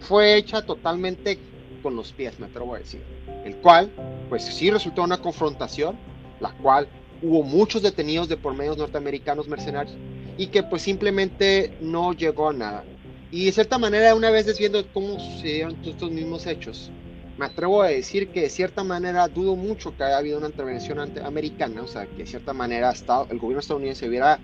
[0.00, 1.38] fue hecha totalmente
[1.82, 3.02] con los pies, me atrevo a decir.
[3.44, 3.90] El cual,
[4.28, 5.96] pues sí resultó una confrontación,
[6.40, 6.88] la cual
[7.22, 9.96] hubo muchos detenidos de por medios norteamericanos mercenarios
[10.36, 12.84] y que pues simplemente no llegó a nada.
[13.30, 16.90] Y de cierta manera, una vez viendo cómo sucedieron estos mismos hechos,
[17.38, 20.98] me atrevo a decir que de cierta manera dudo mucho que haya habido una intervención
[21.24, 24.40] americana, o sea, que de cierta manera el gobierno estadounidense hubiera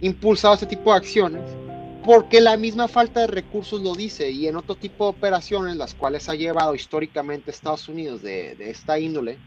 [0.00, 1.42] impulsado este tipo de acciones,
[2.04, 5.94] porque la misma falta de recursos lo dice, y en otro tipo de operaciones, las
[5.94, 9.38] cuales ha llevado históricamente Estados Unidos de, esta índole,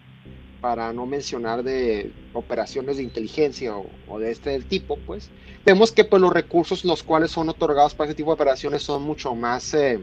[0.66, 5.30] para no mencionar de operaciones de inteligencia o, de este tipo, pues,
[5.64, 9.04] vemos que pues, los recursos los cuales son otorgados para este tipo de operaciones son
[9.04, 9.76] mucho más...
[9.76, 10.00] Eh,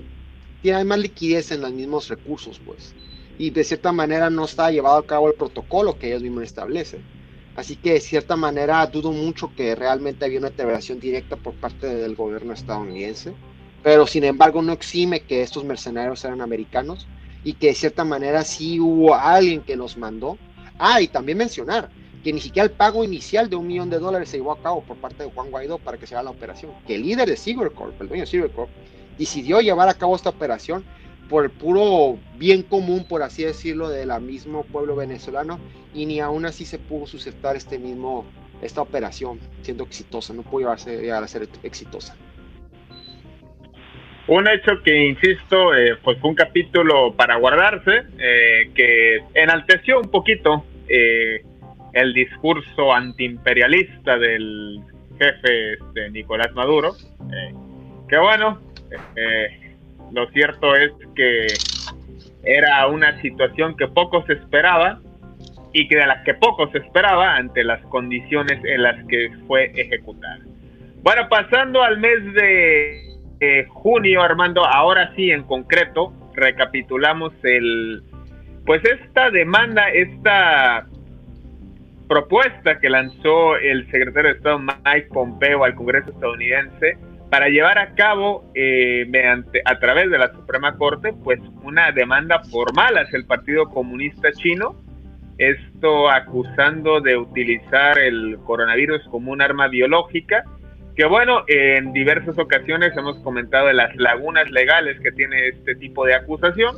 [0.62, 2.94] tiene más liquidez en los mismos recursos, pues.
[3.40, 7.02] Y de cierta manera no está llevado a cabo el protocolo que ellos mismos establecen.
[7.56, 11.88] Así que de cierta manera dudo mucho que realmente había una intervención directa por parte
[11.88, 13.32] del gobierno estadounidense.
[13.82, 17.08] Pero sin embargo no exime que estos mercenarios eran americanos
[17.44, 20.38] y que de cierta manera sí hubo alguien que los mandó.
[20.84, 21.90] Ah, y también mencionar
[22.24, 24.82] que ni siquiera el pago inicial de un millón de dólares se llevó a cabo
[24.82, 26.72] por parte de Juan Guaidó para que se haga la operación.
[26.88, 28.68] Que el líder de Silvercorp, el dueño de Silvercorp,
[29.16, 30.84] decidió llevar a cabo esta operación
[31.28, 35.60] por el puro bien común, por así decirlo, de la mismo pueblo venezolano
[35.94, 38.26] y ni aún así se pudo sustentar este mismo,
[38.60, 42.16] esta operación siendo exitosa, no pudo llegar a ser exitosa.
[44.26, 50.10] Un hecho que, insisto, eh, pues fue un capítulo para guardarse, eh, que enalteció un
[50.10, 51.42] poquito eh,
[51.92, 54.80] el discurso antiimperialista del
[55.18, 56.94] jefe este, Nicolás Maduro,
[58.08, 58.60] que bueno,
[59.16, 59.76] eh,
[60.12, 61.46] lo cierto es que
[62.44, 65.00] era una situación que poco se esperaba
[65.72, 69.72] y que de las que poco se esperaba ante las condiciones en las que fue
[69.74, 70.40] ejecutada.
[71.02, 78.02] Bueno, pasando al mes de junio, Armando, ahora sí en concreto, recapitulamos el,
[78.64, 80.86] pues esta demanda, esta
[82.08, 86.98] propuesta que lanzó el secretario de Estado Mike Pompeo al Congreso estadounidense
[87.30, 92.40] para llevar a cabo eh, mediante a través de la Suprema Corte pues una demanda
[92.50, 94.76] formal hacia el Partido Comunista Chino
[95.38, 100.44] esto acusando de utilizar el coronavirus como un arma biológica
[100.94, 106.04] que bueno en diversas ocasiones hemos comentado de las lagunas legales que tiene este tipo
[106.04, 106.76] de acusación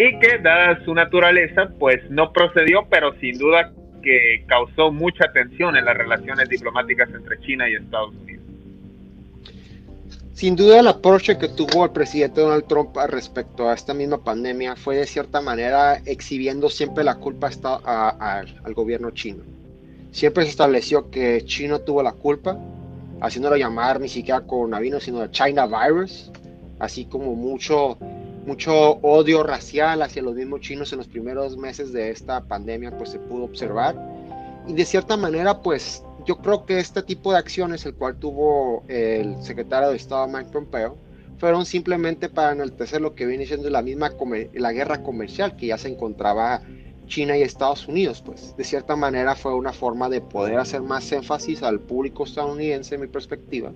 [0.00, 3.70] y que dada su naturaleza pues no procedió pero sin duda
[4.02, 8.40] que causó mucha tensión en las relaciones diplomáticas entre China y Estados Unidos
[10.40, 14.74] sin duda el approach que tuvo el presidente Donald Trump respecto a esta misma pandemia
[14.74, 17.50] fue de cierta manera exhibiendo siempre la culpa
[17.84, 19.44] al gobierno chino.
[20.12, 22.58] Siempre se estableció que China tuvo la culpa,
[23.20, 26.30] haciéndolo llamar ni siquiera coronavirus, sino China virus,
[26.78, 27.98] así como mucho,
[28.46, 33.10] mucho odio racial hacia los mismos chinos en los primeros meses de esta pandemia, pues
[33.10, 33.96] se pudo observar.
[34.66, 38.84] Y de cierta manera, pues yo creo que este tipo de acciones, el cual tuvo
[38.88, 40.96] el secretario de Estado Mike Pompeo,
[41.38, 44.12] fueron simplemente para enaltecer lo que viene siendo la misma
[44.52, 46.62] la guerra comercial que ya se encontraba
[47.06, 51.10] China y Estados Unidos, pues de cierta manera fue una forma de poder hacer más
[51.12, 53.72] énfasis al público estadounidense, en mi perspectiva,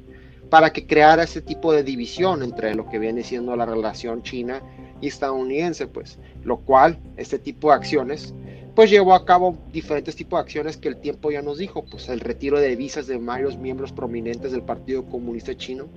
[0.55, 4.63] para que creara ese tipo de división entre lo que viene siendo la relación china
[5.01, 8.33] y estadounidense, pues, lo cual este tipo de acciones
[8.77, 12.09] pues llevó a cabo diferentes tipos de acciones que el tiempo ya nos dijo, pues
[12.09, 15.89] el retiro de visas de varios miembros prominentes del Partido Comunista Chino,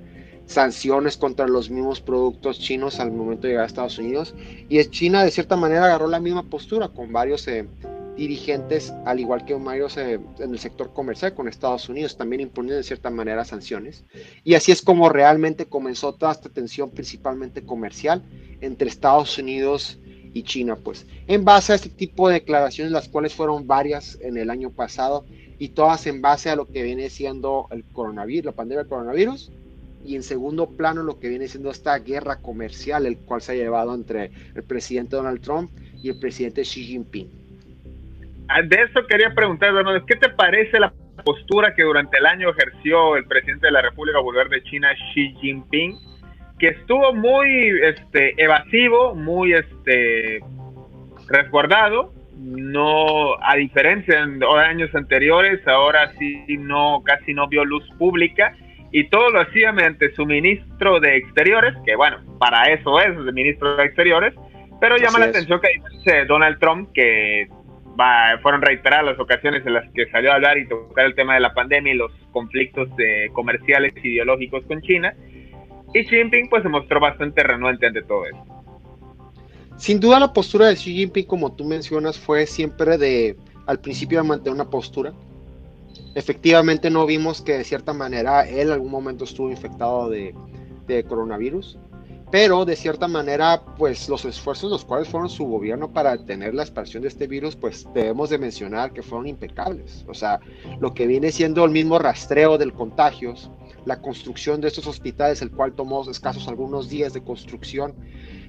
[0.47, 4.33] sanciones contra los mismos productos chinos al momento de llegar a Estados Unidos,
[4.69, 7.67] y China de cierta manera agarró la misma postura con varios eh,
[8.17, 12.77] dirigentes, al igual que varios eh, en el sector comercial con Estados Unidos, también imponiendo
[12.77, 14.03] de cierta manera sanciones,
[14.43, 18.23] y así es como realmente comenzó toda esta tensión principalmente comercial
[18.59, 19.99] entre Estados Unidos
[20.33, 24.37] y China, pues, en base a este tipo de declaraciones, las cuales fueron varias en
[24.37, 25.25] el año pasado
[25.59, 29.51] y todas en base a lo que viene siendo el coronavirus, la pandemia del coronavirus,
[30.03, 33.55] y en segundo plano lo que viene siendo esta guerra comercial, el cual se ha
[33.55, 37.46] llevado entre el presidente Donald Trump y el presidente Xi Jinping.
[38.49, 40.93] Ah, de eso quería preguntar, Donald, ¿qué te parece la
[41.23, 45.35] postura que durante el año ejerció el presidente de la República Popular de China, Xi
[45.41, 45.97] Jinping?
[46.59, 50.39] que estuvo muy este, evasivo, muy este,
[51.27, 52.13] resguardado.
[52.35, 58.55] No, a diferencia de años anteriores, ahora sí no, casi no vio luz pública
[58.91, 63.33] y todo lo hacía mediante su ministro de Exteriores, que bueno, para eso es el
[63.33, 64.35] ministro de Exteriores,
[64.79, 67.47] pero llama la atención que dice Donald Trump, que
[68.41, 71.39] fueron reiteradas las ocasiones en las que salió a hablar y tocar el tema de
[71.39, 72.89] la pandemia y los conflictos
[73.33, 75.13] comerciales ideológicos con China,
[75.93, 78.57] y Xi Jinping pues se mostró bastante renuente ante todo esto.
[79.77, 83.37] Sin duda la postura de Xi Jinping, como tú mencionas, fue siempre de,
[83.67, 85.13] al principio de mantener una postura.
[86.15, 90.33] Efectivamente no vimos que de cierta manera él algún momento estuvo infectado de,
[90.87, 91.77] de coronavirus,
[92.29, 96.63] pero de cierta manera, pues los esfuerzos los cuales fueron su gobierno para detener la
[96.63, 100.03] expansión de este virus, pues debemos de mencionar que fueron impecables.
[100.07, 100.39] O sea,
[100.79, 103.49] lo que viene siendo el mismo rastreo del contagios,
[103.85, 107.95] la construcción de estos hospitales, el cual tomó escasos algunos días de construcción,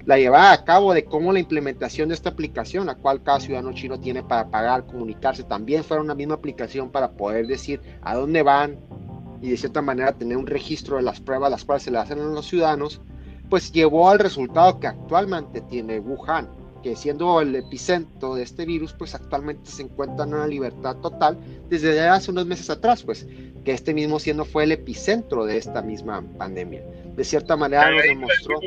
[0.05, 3.73] la llevaba a cabo de cómo la implementación de esta aplicación, la cual cada ciudadano
[3.73, 8.43] chino tiene para pagar, comunicarse, también fuera una misma aplicación para poder decir a dónde
[8.43, 8.79] van
[9.41, 12.19] y de cierta manera tener un registro de las pruebas las cuales se le hacen
[12.19, 13.01] a los ciudadanos,
[13.49, 16.47] pues llevó al resultado que actualmente tiene Wuhan,
[16.83, 21.37] que siendo el epicentro de este virus, pues actualmente se encuentra en una libertad total
[21.69, 23.27] desde hace unos meses atrás, pues
[23.65, 26.83] que este mismo siendo fue el epicentro de esta misma pandemia.
[27.15, 28.59] De cierta manera nos demostró...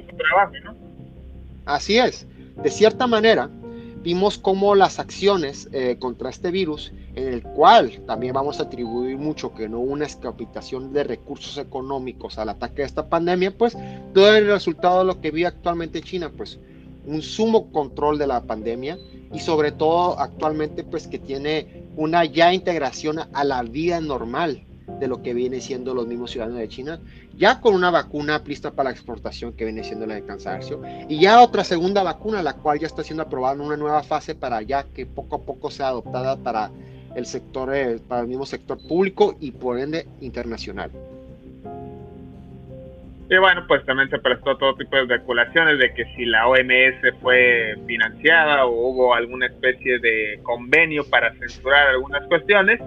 [1.64, 2.26] Así es,
[2.62, 3.49] de cierta manera
[4.03, 9.16] vimos cómo las acciones eh, contra este virus, en el cual también vamos a atribuir
[9.16, 13.76] mucho que no una escapitación de recursos económicos al ataque de esta pandemia, pues
[14.12, 16.59] todo el resultado de lo que vi actualmente China, pues
[17.07, 18.98] un sumo control de la pandemia
[19.32, 25.09] y sobre todo actualmente pues que tiene una ya integración a la vida normal de
[25.09, 27.01] lo que viene siendo los mismos ciudadanos de China,
[27.37, 31.20] ya con una vacuna lista para la exportación que viene siendo la de cansancio, y
[31.20, 34.62] ya otra segunda vacuna, la cual ya está siendo aprobada en una nueva fase para
[34.62, 36.70] ya que poco a poco sea adoptada para
[37.14, 40.91] el sector, eh, para el mismo sector público y por ende internacional.
[43.33, 47.14] Y bueno, pues también se prestó todo tipo de especulaciones de que si la OMS
[47.22, 52.78] fue financiada o hubo alguna especie de convenio para censurar algunas cuestiones,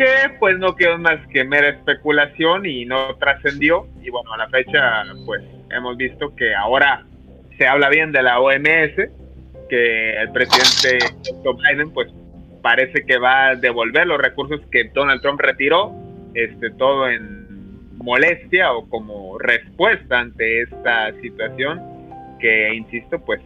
[0.00, 3.86] que pues no quedó más que mera especulación y no trascendió.
[4.02, 7.04] Y bueno, a la fecha pues hemos visto que ahora
[7.58, 9.10] se habla bien de la OMS,
[9.68, 11.04] que el presidente
[11.44, 12.10] Joe Biden pues
[12.62, 15.92] parece que va a devolver los recursos que Donald Trump retiró,
[16.32, 21.78] este todo en molestia o como respuesta ante esta situación
[22.40, 23.42] que, insisto, pues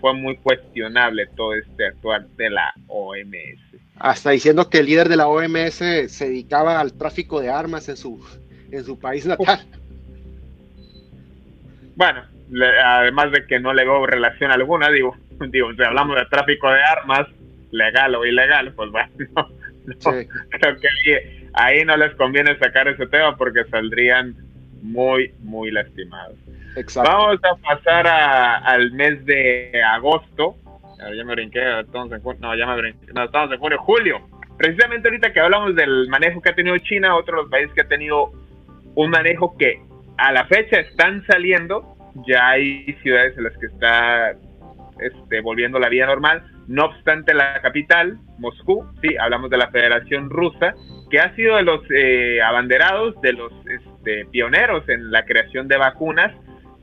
[0.00, 3.83] fue muy cuestionable todo este actuar de la OMS.
[3.98, 7.96] Hasta diciendo que el líder de la OMS se dedicaba al tráfico de armas en
[7.96, 8.24] su,
[8.70, 9.66] en su país natal.
[11.96, 12.24] Bueno,
[12.84, 15.16] además de que no le veo relación alguna, digo,
[15.50, 17.28] digo, si hablamos de tráfico de armas,
[17.70, 19.10] legal o ilegal, pues bueno,
[20.50, 24.34] creo que ahí no les conviene sacar ese tema porque saldrían
[24.82, 26.36] muy, muy lastimados.
[26.96, 30.56] Vamos a pasar al mes de agosto.
[31.12, 34.20] Ya me brinqué, estamos en no, ya me brinqué, no, estamos en junio, julio.
[34.56, 37.82] Precisamente ahorita que hablamos del manejo que ha tenido China, otro de los países que
[37.82, 38.30] ha tenido
[38.94, 39.82] un manejo que
[40.16, 41.96] a la fecha están saliendo,
[42.26, 44.34] ya hay ciudades en las que está
[45.00, 46.44] este, volviendo la vida normal.
[46.68, 50.74] No obstante, la capital, Moscú, sí, hablamos de la Federación Rusa,
[51.10, 55.76] que ha sido de los eh, abanderados, de los este, pioneros en la creación de
[55.76, 56.32] vacunas.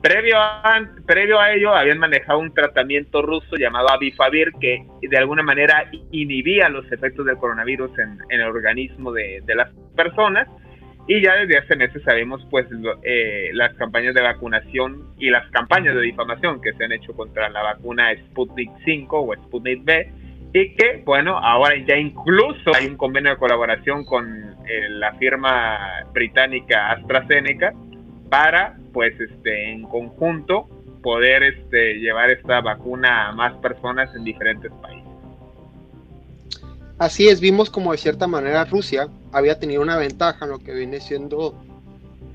[0.02, 5.44] Previo a, previo a ello, habían manejado un tratamiento ruso llamado Avifavir, que de alguna
[5.44, 10.48] manera inhibía los efectos del coronavirus en, el organismo de, de, las personas.
[11.06, 12.66] Y ya desde hace meses sabemos pues
[13.04, 17.48] eh, las campañas de vacunación y las campañas de difamación que se han hecho contra
[17.48, 20.12] la vacuna Sputnik 5 o Sputnik B,
[20.54, 26.04] y que, bueno, ahora ya incluso hay un convenio de colaboración con eh, la firma
[26.12, 27.72] británica AstraZeneca
[28.28, 30.68] para, pues, este, en conjunto
[31.02, 35.10] poder este, llevar esta vacuna a más personas en diferentes países.
[36.98, 40.72] Así es, vimos como de cierta manera Rusia había tenido una ventaja en lo que
[40.72, 41.60] viene siendo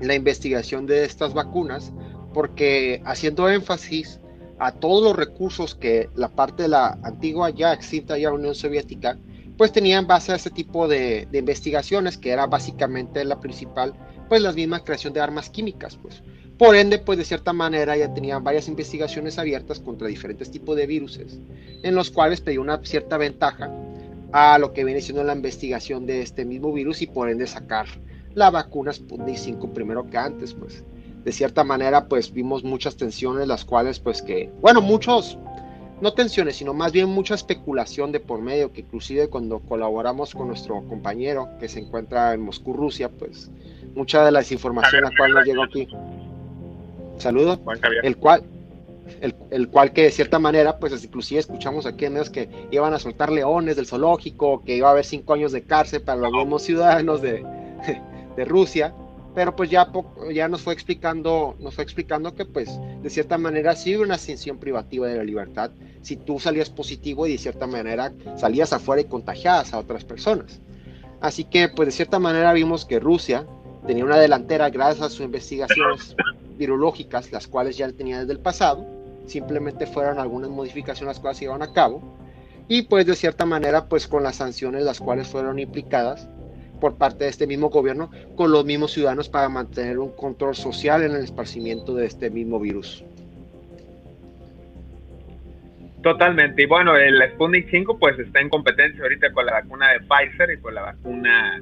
[0.00, 1.92] la investigación de estas vacunas,
[2.34, 4.20] porque haciendo énfasis
[4.58, 9.16] a todos los recursos que la parte de la antigua ya extinta ya Unión Soviética,
[9.56, 13.92] pues tenían base a este tipo de, investigaciones, que era básicamente la principal,
[14.28, 16.22] pues la misma creación de armas químicas, pues.
[16.58, 20.86] Por ende, pues de cierta manera ya tenían varias investigaciones abiertas contra diferentes tipos de
[20.86, 21.20] virus,
[21.82, 23.70] en los cuales pedía una cierta ventaja
[24.32, 27.86] a lo que viene siendo la investigación de este mismo virus y por ende sacar
[28.34, 30.84] la vacuna Sputnik 5 primero que antes, pues
[31.24, 35.38] de cierta manera pues vimos muchas tensiones, las cuales pues que, bueno, muchos,
[36.00, 40.48] no tensiones, sino más bien mucha especulación de por medio, que inclusive cuando colaboramos con
[40.48, 43.50] nuestro compañero que se encuentra en Moscú, Rusia, pues
[43.94, 45.88] mucha de la desinformación la cual nos llegó aquí.
[47.18, 47.60] Saludos.
[48.02, 48.42] El cual,
[49.20, 52.94] el, el, cual que de cierta manera, pues inclusive escuchamos aquí en medios que iban
[52.94, 56.32] a soltar leones del zoológico, que iba a haber cinco años de cárcel para los
[56.32, 57.44] mismos ciudadanos de,
[58.36, 58.94] de Rusia,
[59.34, 59.90] pero pues ya,
[60.32, 62.70] ya nos fue explicando, nos fue explicando que pues
[63.02, 65.70] de cierta manera sí una ascensión privativa de la libertad
[66.02, 70.60] si tú salías positivo y de cierta manera salías afuera y contagiadas a otras personas.
[71.20, 73.46] Así que pues de cierta manera vimos que Rusia
[73.86, 76.16] tenía una delantera gracias a sus investigaciones
[76.58, 78.86] virológicas, las cuales ya tenía desde el pasado,
[79.26, 82.18] simplemente fueron algunas modificaciones las cuales se llevaron a cabo,
[82.68, 86.28] y pues de cierta manera pues con las sanciones las cuales fueron implicadas,
[86.80, 91.02] por parte de este mismo gobierno con los mismos ciudadanos para mantener un control social
[91.02, 93.04] en el esparcimiento de este mismo virus.
[96.02, 96.62] Totalmente.
[96.62, 100.50] Y bueno, el Sputnik 5 pues está en competencia ahorita con la vacuna de Pfizer
[100.52, 101.60] y con la vacuna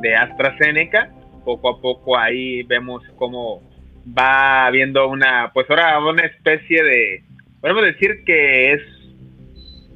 [0.00, 1.12] de AstraZeneca.
[1.44, 3.62] Poco a poco ahí vemos cómo
[4.06, 7.24] va habiendo una, pues ahora una especie de,
[7.60, 8.82] podemos decir que es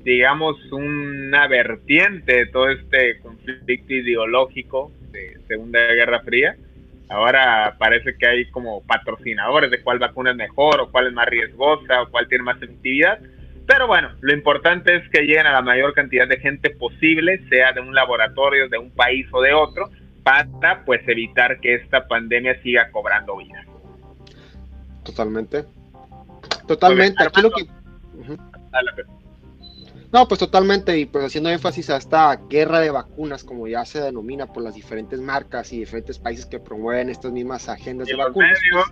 [0.08, 6.56] digamos, una vertiente de todo este conflicto ideológico de Segunda Guerra Fría.
[7.10, 11.26] Ahora parece que hay como patrocinadores de cuál vacuna es mejor o cuál es más
[11.26, 13.18] riesgosa o cuál tiene más efectividad.
[13.66, 17.72] Pero bueno, lo importante es que lleguen a la mayor cantidad de gente posible, sea
[17.72, 19.90] de un laboratorio, de un país o de otro,
[20.22, 23.62] para pues evitar que esta pandemia siga cobrando vida.
[25.08, 25.64] Totalmente.
[26.66, 27.24] Totalmente.
[27.24, 27.66] Aquí lo que...
[30.12, 34.00] No, pues totalmente, y pues haciendo énfasis a esta guerra de vacunas, como ya se
[34.00, 38.58] denomina por las diferentes marcas y diferentes países que promueven estas mismas agendas de vacunas.
[38.72, 38.84] Pues,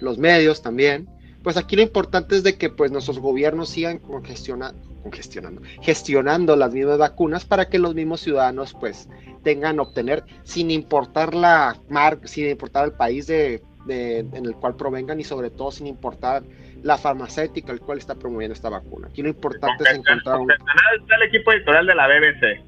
[0.00, 1.08] los medios también.
[1.42, 6.72] Pues aquí lo importante es de que pues nuestros gobiernos sigan congestionando, congestionando, gestionando las
[6.72, 9.08] mismas vacunas para que los mismos ciudadanos pues
[9.42, 15.20] tengan obtener sin importar la marca, sin importar el país de, en el cual provengan
[15.20, 16.42] y sobre todo sin importar
[16.82, 19.08] la farmacéutica el cual está promoviendo esta vacuna.
[19.08, 20.50] Aquí lo importante es encontrar un...
[20.50, 22.62] está el equipo editorial de la BBC.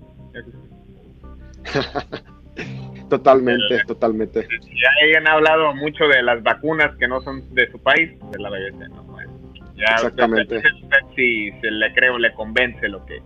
[3.08, 4.48] totalmente, totalmente.
[4.62, 8.50] Ya hayan hablado mucho de las vacunas que no son de su país, de la
[8.50, 9.10] BBC, ¿no?
[9.80, 10.62] Ya Exactamente.
[11.16, 13.22] si se le creo, le convence lo que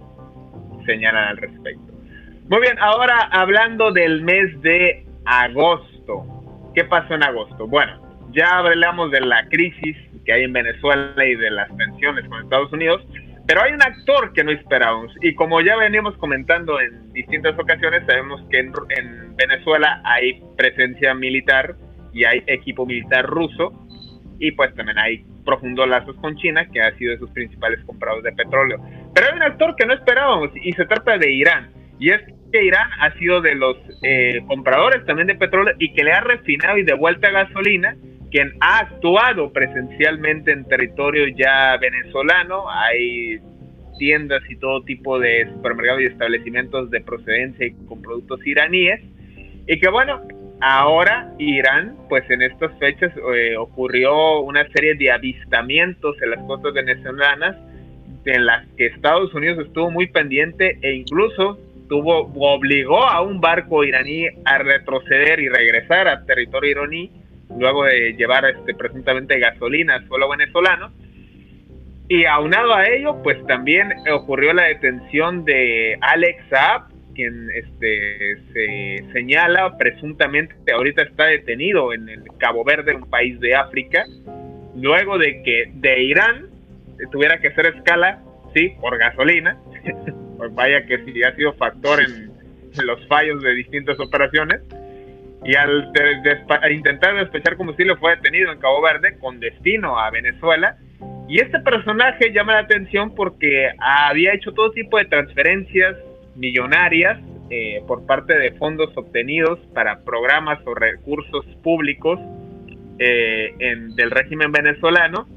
[0.86, 1.92] señalan al respecto.
[2.48, 6.33] Muy bien, ahora hablando del mes de agosto.
[6.74, 7.66] ¿Qué pasó en agosto?
[7.68, 8.00] Bueno,
[8.32, 12.72] ya hablamos de la crisis que hay en Venezuela y de las tensiones con Estados
[12.72, 13.06] Unidos,
[13.46, 18.04] pero hay un actor que no esperábamos y como ya venimos comentando en distintas ocasiones,
[18.06, 18.72] sabemos que en,
[19.36, 21.76] Venezuela hay presencia militar
[22.12, 23.72] y hay equipo militar ruso
[24.38, 28.24] y pues también hay profundos lazos con China, que ha sido de sus principales compradores
[28.24, 28.78] de petróleo.
[29.14, 31.70] Pero hay un actor que no esperábamos y se trata de Irán.
[31.98, 32.20] Y es
[32.52, 36.20] que Irán ha sido de los eh, compradores también de petróleo y que le ha
[36.20, 37.96] refinado y devuelto gasolina
[38.30, 42.68] quien ha actuado presencialmente en territorio ya venezolano.
[42.68, 43.38] Hay
[43.96, 49.00] tiendas y todo tipo de supermercados y establecimientos de procedencia y con productos iraníes.
[49.68, 50.20] Y que bueno,
[50.60, 56.74] ahora Irán, pues en estas fechas eh, ocurrió una serie de avistamientos en las costas
[56.74, 57.56] venezolanas
[58.24, 61.58] en las que Estados Unidos estuvo muy pendiente e incluso
[61.94, 67.12] tuvo obligó a un barco iraní a retroceder y regresar a territorio iraní
[67.56, 70.90] luego de llevar este, presuntamente gasolina al suelo venezolano.
[72.08, 76.82] Y aunado a ello, pues también ocurrió la detención de Alex Saab,
[77.14, 83.54] quien este, se señala presuntamente ahorita está detenido en el Cabo Verde, un país de
[83.54, 84.04] África,
[84.74, 86.48] luego de que de Irán
[87.12, 88.20] tuviera que hacer escala,
[88.52, 89.56] sí, por gasolina,
[90.36, 92.32] pues vaya que sí ha sido factor en,
[92.84, 94.60] los fallos de distintas operaciones.
[95.44, 95.92] Y al
[96.70, 100.76] intentar despechar combustible fue detenido en Cabo Verde con destino a Venezuela.
[101.28, 105.96] Y este personaje llama la atención porque había hecho todo tipo de transferencias
[106.34, 107.20] millonarias
[107.50, 112.18] eh, por parte de fondos obtenidos para programas o recursos públicos
[112.98, 113.54] eh,
[113.94, 115.28] del régimen venezolano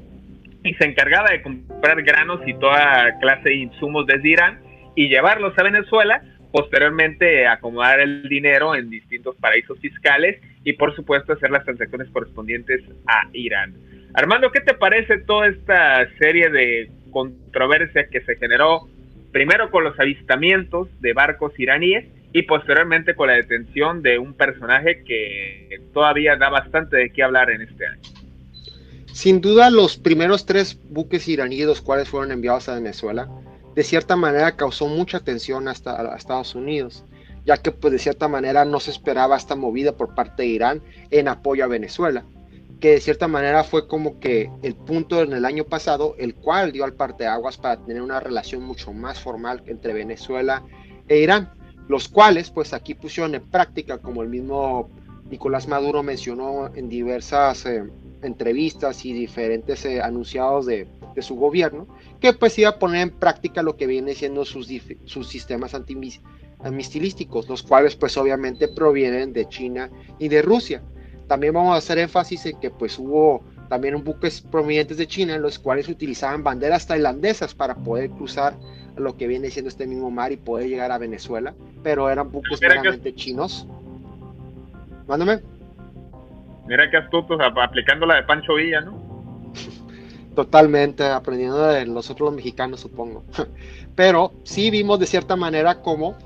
[0.64, 4.67] y se encargaba de comprar granos y toda clase de insumos desde Irán
[4.98, 6.20] y llevarlos a Venezuela,
[6.50, 12.82] posteriormente acomodar el dinero en distintos paraísos fiscales y por supuesto hacer las transacciones correspondientes
[13.06, 13.76] a Irán.
[14.14, 18.88] Armando, ¿qué te parece toda esta serie de controversia que se generó
[19.30, 25.04] primero con los avistamientos de barcos iraníes y posteriormente con la detención de un personaje
[25.04, 28.02] que todavía da bastante de qué hablar en este año.
[29.12, 33.28] Sin duda, los primeros tres buques iraníes, los cuales fueron enviados a Venezuela,
[33.78, 37.04] de cierta manera causó mucha atención hasta a Estados Unidos,
[37.44, 40.82] ya que pues de cierta manera no se esperaba esta movida por parte de Irán
[41.12, 42.24] en apoyo a Venezuela,
[42.80, 46.72] que de cierta manera fue como que el punto en el año pasado, el cual
[46.72, 50.64] dio al parteaguas para tener una relación mucho más formal entre Venezuela
[51.06, 51.52] e Irán
[51.86, 54.90] los cuales pues aquí pusieron en práctica, como el mismo
[55.30, 57.84] Nicolás Maduro mencionó en diversas eh,
[58.22, 60.86] entrevistas y diferentes eh, anunciados de,
[61.20, 61.88] su gobierno,
[62.20, 64.68] que pues iba a poner en práctica lo que viene siendo sus,
[65.04, 69.90] sus sistemas antimistilísticos, los cuales pues obviamente provienen de China
[70.20, 70.80] y de Rusia.
[71.26, 75.58] También vamos a hacer énfasis en que pues hubo también buques provenientes de China los
[75.58, 78.56] cuales utilizaban banderas tailandesas para poder cruzar
[78.96, 82.60] lo que viene siendo este mismo mar y poder llegar a Venezuela, pero eran buques
[82.60, 83.66] meramente chinos.
[85.06, 85.57] Mándame.
[86.68, 89.08] Mira que astutos aplicando la de Pancho Villa, ¿no?
[90.34, 93.24] Totalmente, aprendiendo de nosotros los mexicanos, supongo.
[93.96, 96.16] Pero sí vimos de cierta manera cómo,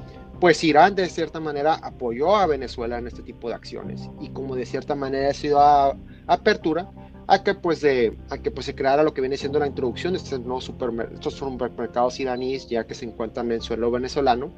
[0.40, 4.56] pues Irán de cierta manera apoyó a Venezuela en este tipo de acciones y como
[4.56, 5.60] de cierta manera ha sido
[6.26, 6.90] apertura
[7.28, 10.12] a que pues de a que pues se creara lo que viene siendo la introducción
[10.12, 14.52] de estos nuevos supermercados, estos supermercados iraníes ya que se encuentran en suelo venezolano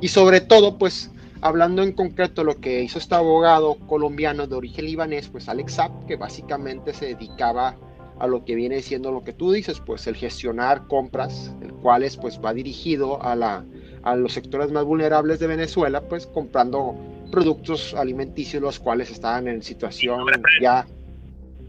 [0.00, 1.10] y sobre todo pues
[1.40, 6.06] hablando en concreto lo que hizo este abogado colombiano de origen libanés pues Alex Saab
[6.06, 7.76] que básicamente se dedicaba
[8.18, 12.02] a lo que viene siendo lo que tú dices pues el gestionar compras el cual
[12.02, 13.64] es pues va dirigido a la
[14.02, 16.96] a los sectores más vulnerables de Venezuela pues comprando
[17.30, 20.24] productos alimenticios los cuales estaban en situación
[20.60, 20.86] ya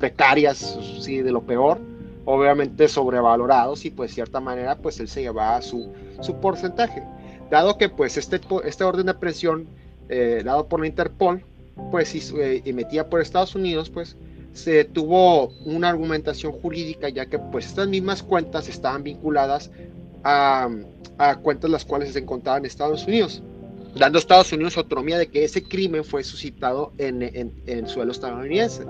[0.02, 1.80] precarias, sí, de lo peor,
[2.26, 7.04] obviamente sobrevalorados y pues de cierta manera pues él se llevaba su, su porcentaje.
[7.52, 9.68] Dado que pues este, este orden de presión
[10.10, 11.46] eh, dado por la Interpol
[11.92, 14.18] pues eh, emitida por Estados Unidos pues
[14.54, 19.72] se tuvo una argumentación jurídica ya que pues estas mismas cuentas estaban vinculadas
[20.24, 20.70] a,
[21.18, 23.42] a cuentas las cuales se encontraban en Estados Unidos
[23.96, 28.12] dando a Estados Unidos autonomía de que ese crimen fue suscitado en, en, en suelo
[28.12, 28.86] estadounidense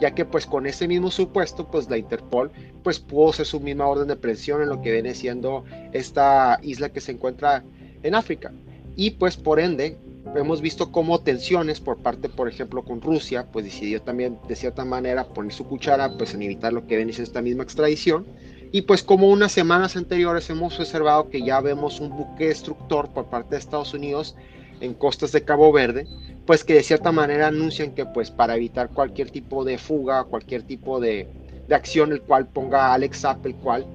[0.00, 2.50] ya que pues con ese mismo supuesto pues la Interpol
[2.82, 6.90] pues pudo hacer su misma orden de presión en lo que viene siendo esta isla
[6.90, 7.64] que se encuentra
[8.02, 8.52] en África.
[8.96, 9.96] Y pues por ende
[10.34, 14.84] hemos visto cómo tensiones por parte por ejemplo con Rusia pues decidió también de cierta
[14.84, 18.26] manera poner su cuchara pues en evitar lo que viene siendo esta misma extradición.
[18.70, 23.26] Y pues como unas semanas anteriores hemos observado que ya vemos un buque destructor por
[23.26, 24.36] parte de Estados Unidos
[24.80, 26.06] en costas de Cabo Verde,
[26.46, 30.62] pues que de cierta manera anuncian que pues para evitar cualquier tipo de fuga, cualquier
[30.62, 31.28] tipo de,
[31.70, 33.86] acción el cual ponga a Alex App, el cual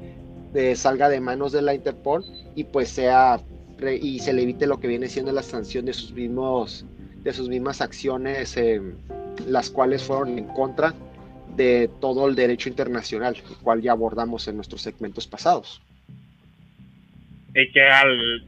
[0.53, 2.23] eh, salga de manos de la Interpol
[2.55, 3.39] y pues sea
[3.91, 6.85] y se le evite lo que viene siendo la sanción de sus mismos
[7.23, 8.81] de sus mismas acciones eh,
[9.47, 10.93] las cuales fueron en contra
[11.55, 15.81] de todo el derecho internacional, el cual ya abordamos en nuestros segmentos pasados.
[17.55, 18.43] Y que al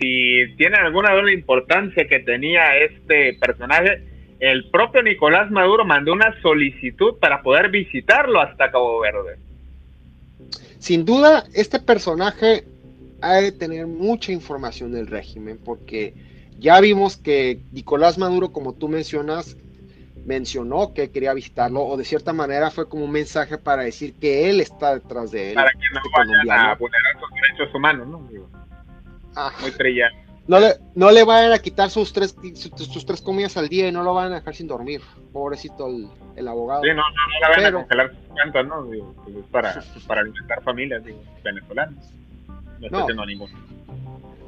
[0.00, 4.02] si tienen alguna duda de la importancia que tenía este personaje,
[4.38, 9.38] el propio Nicolás Maduro mandó una solicitud para poder visitarlo hasta Cabo Verde.
[10.78, 12.64] Sin duda, este personaje
[13.20, 16.14] ha de tener mucha información del régimen, porque
[16.58, 19.56] ya vimos que Nicolás Maduro, como tú mencionas,
[20.24, 24.50] mencionó que quería visitarlo, o de cierta manera fue como un mensaje para decir que
[24.50, 25.54] él está detrás de él.
[25.54, 28.28] Para que no vayan a vulnerar sus derechos humanos, ¿no?
[29.34, 29.52] Ah.
[29.60, 29.72] muy
[30.46, 33.92] No le, no le vayan a quitar sus tres, sus, tres comidas al día y
[33.92, 35.00] no lo van a dejar sin dormir.
[35.32, 35.88] Pobrecito
[36.36, 36.82] el, abogado.
[36.82, 38.84] Sí, no, no, no le van a congelar sus cuentas, ¿no?
[38.86, 42.12] Digo, pues es para, para alimentar familias digo, venezolanas.
[42.90, 43.26] No, no.
[43.26, 43.52] ninguno.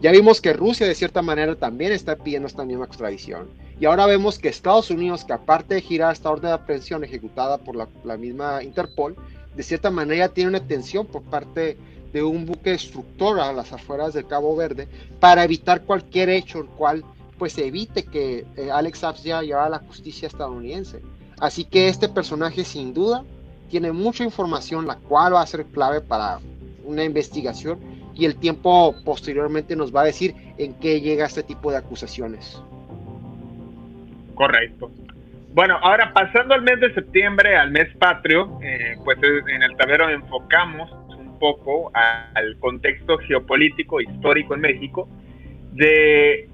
[0.00, 3.48] Ya vimos que Rusia de cierta manera también está pidiendo esta misma extradición.
[3.78, 7.58] Y ahora vemos que Estados Unidos, que aparte de girar esta orden de aprehensión ejecutada
[7.58, 9.16] por la, la misma Interpol,
[9.54, 11.76] de cierta manera tiene una atención por parte
[12.12, 16.66] de un buque destructor a las afueras de Cabo Verde para evitar cualquier hecho el
[16.66, 17.04] cual
[17.38, 21.00] pues evite que eh, Alex Saps ya llevara a la justicia estadounidense.
[21.38, 23.24] Así que este personaje sin duda
[23.70, 26.40] tiene mucha información la cual va a ser clave para
[26.84, 27.78] una investigación
[28.20, 32.62] y el tiempo posteriormente nos va a decir en qué llega este tipo de acusaciones.
[34.34, 34.90] Correcto.
[35.54, 39.18] Bueno, ahora pasando al mes de septiembre, al mes patrio, eh, pues
[39.48, 45.08] en el tablero enfocamos un poco al contexto geopolítico histórico en México
[45.72, 46.46] de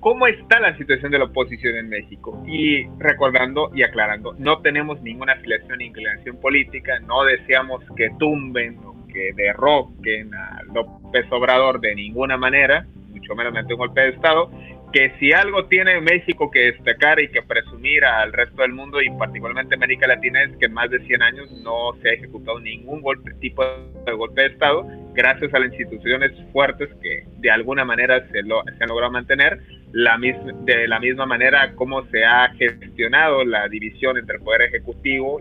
[0.00, 2.42] cómo está la situación de la oposición en México.
[2.46, 8.78] Y recordando y aclarando, no tenemos ninguna afiliación ni inclinación política, no deseamos que tumben
[8.78, 14.08] o que derroquen a López Obrador de ninguna manera, mucho menos mediante un golpe de
[14.10, 14.48] Estado,
[14.92, 19.10] que si algo tiene México que destacar y que presumir al resto del mundo y
[19.10, 23.02] particularmente América Latina es que en más de 100 años no se ha ejecutado ningún
[23.02, 23.64] golpe, tipo
[24.06, 28.62] de golpe de Estado gracias a las instituciones fuertes que de alguna manera se, lo,
[28.62, 29.58] se han logrado mantener,
[29.92, 35.40] de la misma manera como se ha gestionado la división entre el Poder Ejecutivo,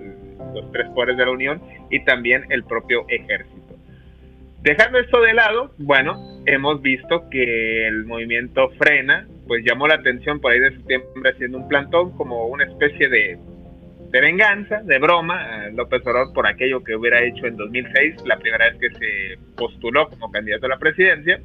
[0.54, 1.62] los tres poderes de la Unión
[1.92, 3.67] y también el propio ejército.
[4.68, 10.42] Dejando esto de lado, bueno, hemos visto que el movimiento frena, pues llamó la atención
[10.42, 13.40] por ahí de septiembre haciendo un plantón como una especie de,
[14.12, 18.78] venganza, de broma López Obrador por aquello que hubiera hecho en 2006, la primera vez
[18.78, 21.40] que se postuló como candidato a la presidencia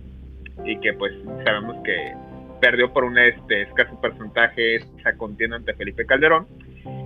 [0.64, 1.12] y que pues
[1.44, 2.14] sabemos que
[2.60, 6.48] perdió por un este, escaso porcentaje esa contienda ante Felipe Calderón.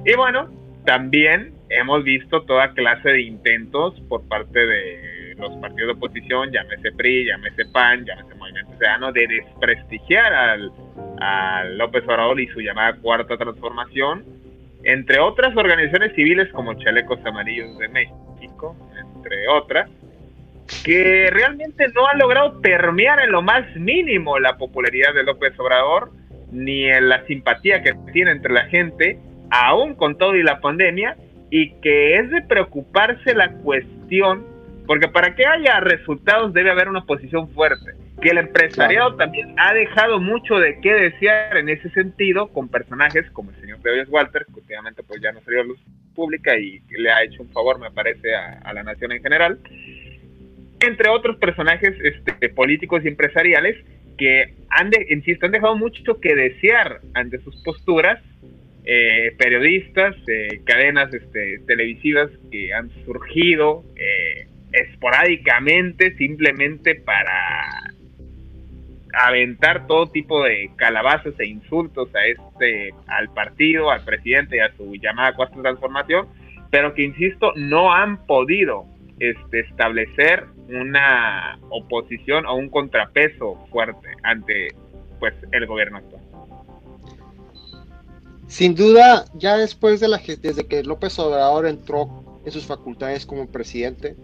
[0.07, 0.49] Y bueno,
[0.87, 6.93] también hemos visto toda clase de intentos por parte de los partidos de oposición, llámese
[6.93, 10.73] PRI, llámese PAN, llámese Movimiento Ciudadano, de desprestigiar al,
[11.21, 14.25] a López Obrador y su llamada Cuarta Transformación,
[14.85, 19.91] entre otras organizaciones civiles como Chalecos Amarillos de México, entre otras,
[20.85, 26.11] que realmente no han logrado permear en lo más mínimo la popularidad de López Obrador,
[26.51, 29.19] ni en la simpatía que tiene entre la gente,
[29.51, 31.17] aún con todo y la pandemia,
[31.51, 34.56] y que es de preocuparse la cuestión
[34.87, 37.93] porque para que haya resultados debe haber una oposición fuerte.
[38.23, 43.31] Que el empresariado también ha dejado mucho de qué desear en ese sentido con personajes
[43.33, 45.79] como el señor David Walter, que últimamente pues ya no salió a luz
[46.15, 49.59] pública y le ha hecho un favor, me parece, a, la nación en general.
[50.81, 53.77] Entre otros personajes este, políticos y empresariales
[54.17, 58.19] que han, de, insisto, han dejado mucho que desear ante sus posturas
[58.85, 67.93] eh, periodistas, eh, cadenas este, televisivas que han surgido eh, esporádicamente simplemente para
[69.13, 74.75] aventar todo tipo de calabazas e insultos a este al partido, al presidente y a
[74.77, 76.29] su llamada cuarta transformación,
[76.71, 78.85] pero que insisto no han podido
[79.19, 84.69] este, establecer una oposición o un contrapeso fuerte ante
[85.19, 86.23] pues el gobierno actual.
[88.49, 93.51] Sin duda, ya después de la desde que López Obrador entró en sus facultades como
[93.51, 94.15] presidente,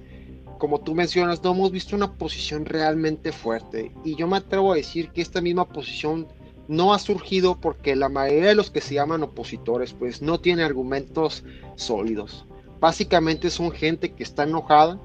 [0.62, 3.90] como tú mencionas, no hemos visto una posición realmente fuerte.
[4.04, 6.28] Y yo me atrevo a decir que esta misma posición
[6.68, 10.64] no ha surgido porque la mayoría de los que se llaman opositores, pues no tienen
[10.64, 11.42] argumentos
[11.74, 12.46] sólidos.
[12.78, 15.00] Básicamente son gente que está enojada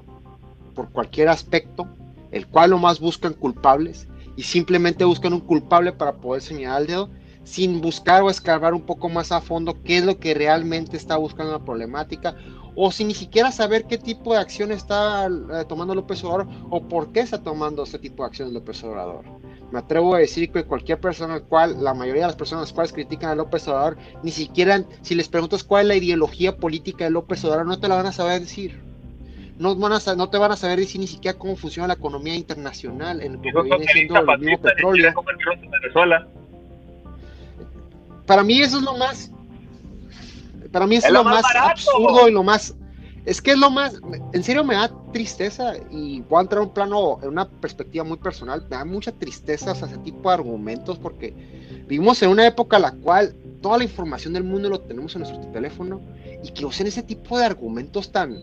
[0.76, 1.88] por cualquier aspecto,
[2.30, 4.06] el cual lo más buscan culpables
[4.36, 7.10] y simplemente buscan un culpable para poder señalar el dedo
[7.42, 11.16] sin buscar o escarbar un poco más a fondo qué es lo que realmente está
[11.16, 12.36] buscando la problemática
[12.74, 16.82] o sin ni siquiera saber qué tipo de acción está eh, tomando López Obrador o
[16.82, 19.24] por qué está tomando este tipo de acciones López Obrador.
[19.70, 22.72] Me atrevo a decir que cualquier persona al cual, la mayoría de las personas las
[22.72, 27.04] cuales critican a López Obrador, ni siquiera, si les preguntas cuál es la ideología política
[27.04, 28.80] de López Obrador, no te la van a saber decir.
[29.58, 32.36] No, van a, no te van a saber decir ni siquiera cómo funciona la economía
[32.36, 35.12] internacional, en que viene siendo el mismo petróleo.
[38.24, 39.32] Para mí eso es lo más
[40.72, 42.74] para mí es, lo, más, absurdo y lo más.
[43.24, 44.00] Es que es lo más.
[44.32, 48.04] En serio me da tristeza y voy a entrar en un plano, en una perspectiva
[48.04, 48.62] muy personal.
[48.70, 51.34] Me da mucha tristeza ese tipo de argumentos porque
[51.86, 55.22] vivimos en una época en la cual toda la información del mundo lo tenemos en
[55.22, 56.00] nuestro teléfono
[56.42, 58.38] y que usen ese tipo de argumentos tan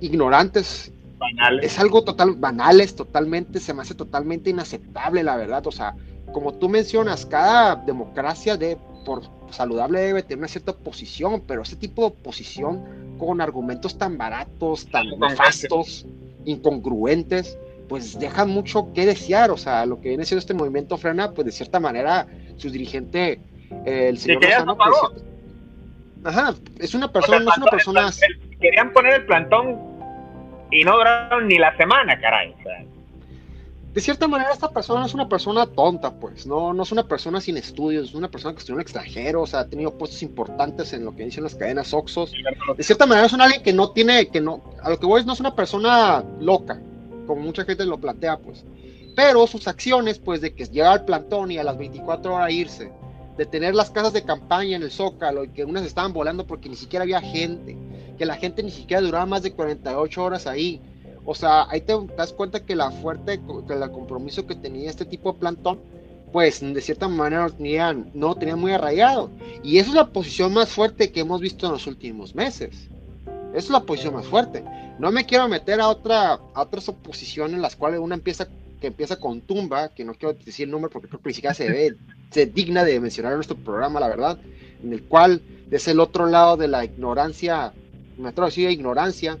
[0.00, 0.92] ignorantes.
[1.18, 1.72] Banales.
[1.72, 5.66] Es algo total, banales, totalmente, se me hace totalmente inaceptable, la verdad.
[5.66, 5.94] O sea,
[6.32, 11.76] como tú mencionas, cada democracia de, por saludable debe tener una cierta oposición, pero ese
[11.76, 16.06] tipo de oposición con argumentos tan baratos, tan nefastos,
[16.44, 19.50] incongruentes, pues dejan mucho que desear.
[19.50, 22.26] O sea, lo que viene siendo este movimiento frena, pues de cierta manera,
[22.56, 23.40] su dirigente,
[23.84, 24.94] el señor Lozano, pues,
[26.24, 28.10] ajá, es una persona, no es una persona.
[28.60, 29.78] querían poner el plantón
[30.70, 32.54] y no duraron ni la semana, caray.
[32.58, 32.84] O sea,
[33.92, 37.08] de cierta manera esta persona no es una persona tonta, pues, no, no es una
[37.08, 40.22] persona sin estudios, es una persona que estudió en extranjero, o sea, ha tenido puestos
[40.22, 42.32] importantes en lo que dicen las cadenas Oxos.
[42.76, 45.20] De cierta manera es un alguien que no tiene, que no, a lo que voy
[45.20, 46.80] es no es una persona loca,
[47.26, 48.64] como mucha gente lo plantea, pues.
[49.16, 52.92] Pero sus acciones, pues, de que llega al plantón y a las 24 horas irse,
[53.36, 56.68] de tener las casas de campaña en el Zócalo y que unas estaban volando porque
[56.68, 57.76] ni siquiera había gente,
[58.16, 60.80] que la gente ni siquiera duraba más de 48 horas ahí,
[61.30, 65.04] o sea, ahí te das cuenta que la fuerte, que el compromiso que tenía este
[65.04, 65.78] tipo de plantón,
[66.32, 69.30] pues de cierta manera no tenían, no tenían muy arraigado.
[69.62, 72.88] Y esa es la posición más fuerte que hemos visto en los últimos meses.
[73.50, 74.64] Esa es la posición más fuerte.
[74.98, 78.48] No me quiero meter a otra, a otras oposiciones en las cuales una empieza
[78.80, 81.54] que empieza con tumba, que no quiero decir el nombre porque creo que ni siquiera
[81.54, 81.94] se ve,
[82.32, 84.36] se digna de mencionar en nuestro programa, la verdad,
[84.82, 87.72] en el cual es el otro lado de la ignorancia,
[88.18, 89.38] me atrevo a decir ignorancia,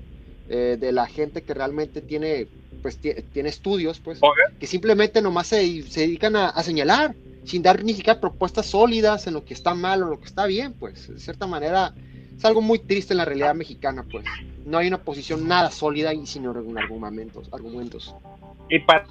[0.52, 2.48] eh, de la gente que realmente tiene,
[2.82, 4.20] pues, tiene estudios, pues,
[4.58, 9.34] que simplemente nomás se, se dedican a, señalar, sin dar ni siquiera propuestas sólidas en
[9.34, 11.94] lo que está mal o lo que está bien, pues, de cierta manera,
[12.36, 14.24] es algo muy triste en la realidad mexicana, pues.
[14.66, 17.48] No hay una posición nada sólida y sin argumentos.
[17.52, 18.12] argumentos.
[18.68, 19.06] Y para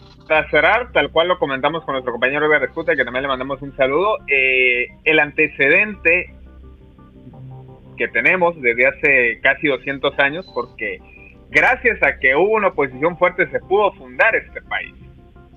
[0.50, 3.74] cerrar, tal cual lo comentamos con nuestro compañero Eber Escuta, que también le mandamos un
[3.78, 6.34] saludo, eh, el antecedente
[7.96, 11.00] que tenemos desde hace casi 200 años, porque
[11.50, 14.94] gracias a que hubo una oposición fuerte se pudo fundar este país.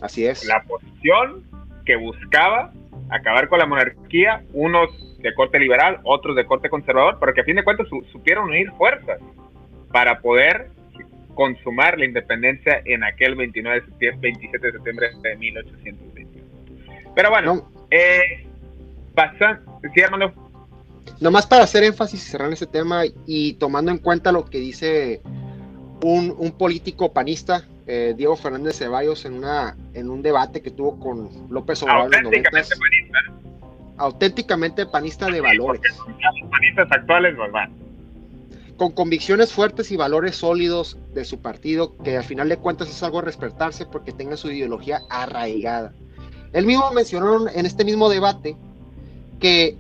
[0.01, 0.45] Así es.
[0.47, 1.45] La oposición
[1.85, 2.73] que buscaba
[3.11, 7.45] acabar con la monarquía, unos de corte liberal, otros de corte conservador, pero que a
[7.45, 9.21] fin de cuentas supieron unir fuerzas
[9.93, 10.69] para poder
[11.35, 16.47] consumar la independencia en aquel 29 de septiembre, 27 de septiembre de 1821.
[17.15, 18.47] Pero bueno, eh,
[19.15, 19.61] pasan,
[19.95, 20.33] sí, hermano.
[21.21, 25.21] Nomás para hacer énfasis y cerrar ese tema y tomando en cuenta lo que dice
[26.03, 31.49] un, político panista, eh, Diego Fernández Ceballos, en, una, en un debate que tuvo con
[31.51, 32.15] López Obrador.
[32.15, 33.19] Auténticamente panista.
[33.97, 35.83] Auténticamente panista de valores.
[35.99, 37.73] los panistas actuales no van.
[38.77, 43.03] Con convicciones fuertes y valores sólidos de su partido, que al final de cuentas es
[43.03, 45.93] algo a respetarse porque tenga su ideología arraigada.
[46.53, 48.57] Él mismo mencionó en este mismo debate
[49.39, 49.77] que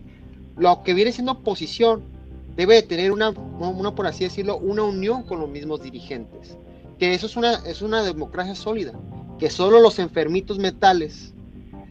[0.57, 2.12] lo que viene siendo oposición
[2.57, 6.57] debe de tener una, una, por así decirlo, una unión con los mismos dirigentes.
[6.99, 8.93] Que eso es una, es una democracia sólida.
[9.39, 11.35] Que solo los enfermitos mentales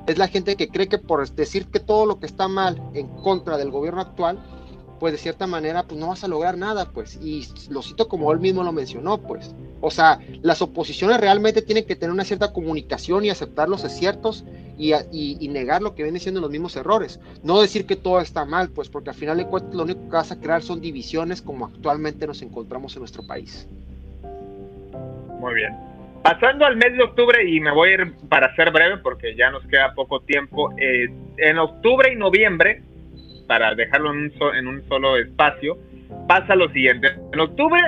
[0.08, 3.08] es la gente que cree que por decir que todo lo que está mal en
[3.08, 4.40] contra del gobierno actual,
[5.02, 7.18] pues de cierta manera, pues no vas a lograr nada, pues.
[7.24, 9.56] Y lo cito como él mismo lo mencionó, pues.
[9.80, 14.46] O sea, las oposiciones realmente tienen que tener una cierta comunicación y aceptar los aciertos
[14.78, 17.20] y, negar lo que viene siendo los mismos errores.
[17.42, 20.12] No decir que todo está mal, pues porque al final de cuentas lo único que
[20.18, 23.68] vas a crear son divisiones como actualmente nos encontramos en nuestro país.
[25.40, 25.76] Muy bien.
[26.22, 29.50] Pasando al mes de octubre, y me voy a ir para ser breve porque ya
[29.50, 32.84] nos queda poco tiempo, eh, en octubre y noviembre,
[33.52, 35.78] para dejarlo en un, en un solo espacio,
[36.26, 37.10] pasa lo siguiente.
[37.34, 37.82] En octubre,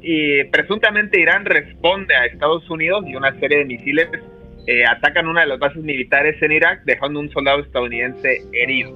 [0.00, 4.08] y presuntamente Irán responde a Estados Unidos y una serie de misiles
[4.68, 8.94] eh, atacan una de las bases militares en Irak, dejando un soldado estadounidense herido.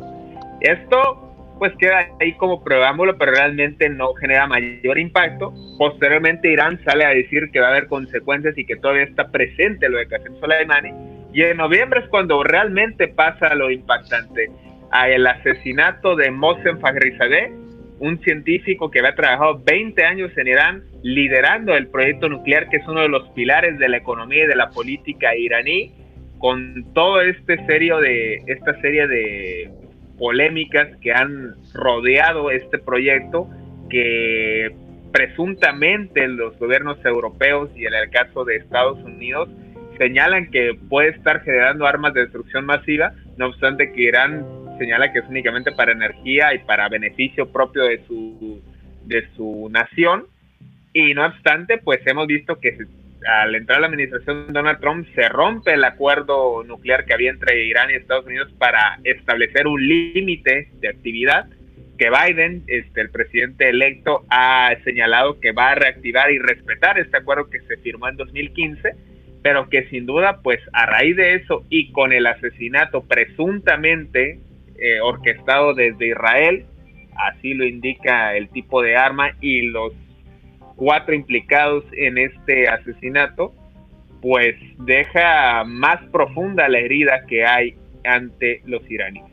[0.60, 1.26] Esto
[1.58, 5.52] pues queda ahí como preámbulo, pero realmente no genera mayor impacto.
[5.76, 9.88] Posteriormente Irán sale a decir que va a haber consecuencias y que todavía está presente
[9.88, 10.92] lo de Qasem Soleimani.
[11.32, 14.50] Y en noviembre es cuando realmente pasa lo impactante.
[14.92, 17.52] El asesinato de Mohsen Fakhrizadeh,
[18.00, 22.88] un científico que había trabajado 20 años en Irán liderando el proyecto nuclear, que es
[22.88, 25.92] uno de los pilares de la economía y de la política iraní,
[26.38, 29.70] con todo este serio de, esta serie de
[30.18, 33.48] polémicas que han rodeado este proyecto,
[33.90, 34.74] que
[35.12, 39.48] presuntamente los gobiernos europeos y en el caso de Estados Unidos
[39.98, 44.46] señalan que puede estar generando armas de destrucción masiva, no obstante que Irán
[44.80, 48.62] señala que es únicamente para energía y para beneficio propio de su,
[49.04, 50.26] de su nación.
[50.94, 52.76] Y no obstante, pues hemos visto que
[53.26, 57.30] al entrar a la administración de Donald Trump se rompe el acuerdo nuclear que había
[57.30, 61.46] entre Irán y Estados Unidos para establecer un límite de actividad
[61.98, 67.18] que Biden, este, el presidente electo, ha señalado que va a reactivar y respetar este
[67.18, 69.10] acuerdo que se firmó en 2015
[69.42, 74.38] pero que sin duda, pues a raíz de eso y con el asesinato presuntamente
[74.80, 76.66] eh, orquestado desde Israel,
[77.16, 79.92] así lo indica el tipo de arma y los
[80.76, 83.52] cuatro implicados en este asesinato,
[84.22, 89.24] pues deja más profunda la herida que hay ante los iraníes.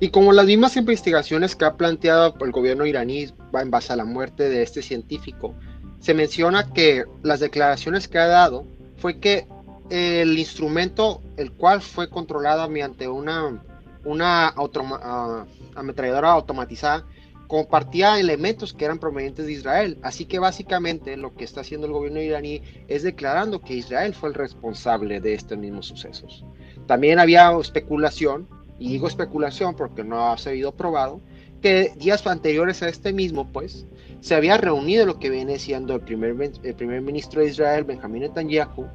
[0.00, 4.04] Y como las mismas investigaciones que ha planteado el gobierno iraní en base a la
[4.04, 5.56] muerte de este científico,
[5.98, 8.64] se menciona que las declaraciones que ha dado
[8.96, 9.46] fue que
[9.90, 13.60] el instrumento, el cual fue controlado mediante una,
[14.04, 17.06] una ah, ametralladora automatizada,
[17.48, 19.98] compartía elementos que eran provenientes de Israel.
[20.02, 24.28] Así que básicamente lo que está haciendo el gobierno iraní es declarando que Israel fue
[24.28, 26.44] el responsable de estos mismos sucesos.
[26.86, 28.46] También había especulación,
[28.78, 31.20] y digo especulación porque no ha sido probado,
[31.62, 33.86] que días anteriores a este mismo, pues,
[34.20, 38.22] se había reunido lo que viene siendo el primer, el primer ministro de Israel, Benjamín
[38.22, 38.86] Netanyahu,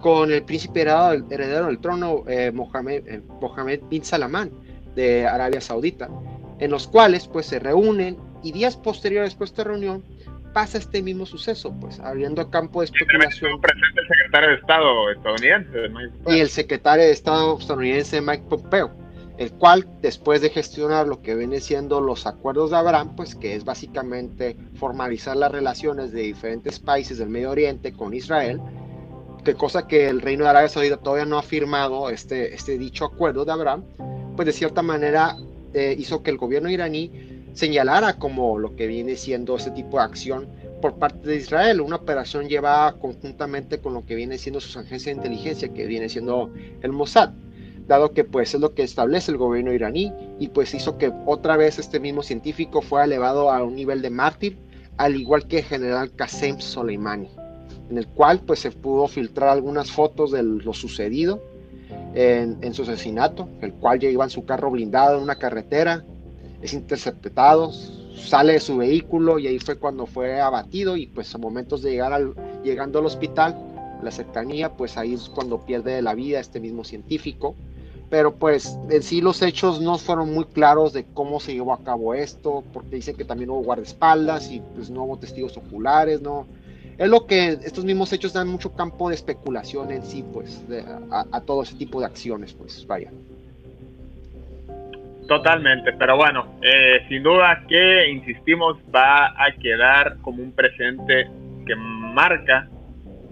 [0.00, 4.50] con el príncipe heredero, del trono, eh, Mohamed, eh, bin Salman,
[4.94, 6.08] de Arabia Saudita,
[6.58, 10.04] en los cuales pues se reúnen y días posteriores a esta reunión
[10.56, 13.60] pasa este mismo suceso, pues abriendo campo de especulación.
[13.60, 15.78] Presente el secretario de Estado estadounidense,
[16.28, 18.90] Y el secretario de Estado estadounidense Mike Pompeo,
[19.36, 23.54] el cual después de gestionar lo que viene siendo los acuerdos de Abraham, pues que
[23.54, 28.58] es básicamente formalizar las relaciones de diferentes países del Medio Oriente con Israel,
[29.46, 33.04] que cosa que el Reino de Arabia Saudita todavía no ha firmado este, este dicho
[33.04, 33.84] acuerdo de Abraham,
[34.34, 35.36] pues de cierta manera
[35.72, 40.02] eh, hizo que el gobierno iraní señalara como lo que viene siendo ese tipo de
[40.02, 40.48] acción
[40.82, 45.04] por parte de Israel, una operación llevada conjuntamente con lo que viene siendo sus agencias
[45.04, 46.50] de inteligencia, que viene siendo
[46.82, 47.30] el Mossad,
[47.86, 51.56] dado que pues es lo que establece el gobierno iraní y pues hizo que otra
[51.56, 54.58] vez este mismo científico fuera elevado a un nivel de mártir,
[54.96, 57.30] al igual que el general Qasem Soleimani,
[57.90, 61.42] en el cual pues se pudo filtrar algunas fotos de lo sucedido
[62.14, 66.04] en, su asesinato, el cual ya iba en su carro blindado en una carretera,
[66.62, 67.72] es interceptado,
[68.16, 71.90] sale de su vehículo y ahí fue cuando fue abatido y pues a momentos de
[71.90, 72.34] llegar al,
[72.64, 73.56] llegando al hospital,
[74.02, 77.54] la cercanía, pues ahí es cuando pierde la vida este mismo científico.
[78.08, 81.82] Pero pues en sí los hechos no fueron muy claros de cómo se llevó a
[81.82, 86.46] cabo esto, porque dicen que también hubo guardaespaldas y pues no hubo testigos oculares, no,
[86.98, 90.64] es lo que estos mismos hechos dan mucho campo de especulación en sí, pues,
[91.10, 93.10] a, todo ese tipo de acciones, pues, vaya.
[95.28, 101.28] Totalmente, pero bueno, eh, sin duda que, insistimos, va a quedar como un presente
[101.66, 102.68] que marca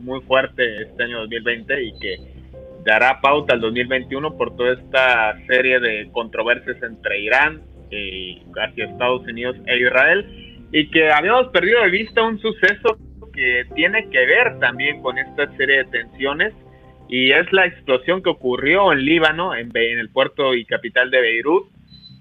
[0.00, 2.16] muy fuerte este año 2020 y que
[2.84, 9.22] dará pauta al 2021 por toda esta serie de controversias entre Irán y hacia Estados
[9.22, 12.98] Unidos e Israel y que habíamos perdido de vista un suceso
[13.34, 16.52] que tiene que ver también con esta serie de tensiones
[17.08, 21.68] y es la explosión que ocurrió en Líbano, en, el puerto y capital de Beirut,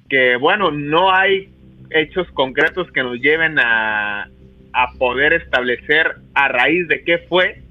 [0.10, 1.50] que bueno, no hay
[1.90, 4.30] hechos concretos que nos lleven a,
[4.74, 7.62] a poder establecer a raíz de qué fue,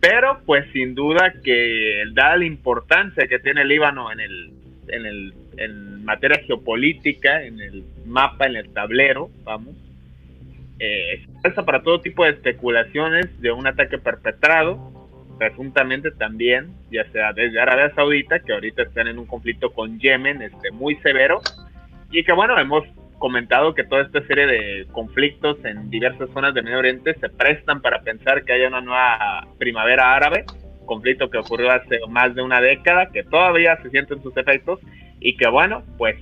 [0.00, 4.52] pero pues sin duda que dada la importancia que tiene Líbano en el,
[4.88, 9.74] en el en materia geopolítica, en el mapa, en el tablero, vamos,
[10.82, 11.24] eh,
[11.64, 14.90] para todo tipo de especulaciones de un ataque perpetrado,
[15.38, 20.42] presuntamente también, ya sea desde Arabia Saudita, que ahorita están en un conflicto con Yemen
[20.42, 21.40] este, muy severo,
[22.10, 22.84] y que bueno, hemos
[23.18, 27.80] comentado que toda esta serie de conflictos en diversas zonas del Medio Oriente se prestan
[27.80, 30.44] para pensar que haya una nueva primavera árabe,
[30.84, 34.80] conflicto que ocurrió hace más de una década, que todavía se sienten sus efectos,
[35.20, 36.16] y que bueno, pues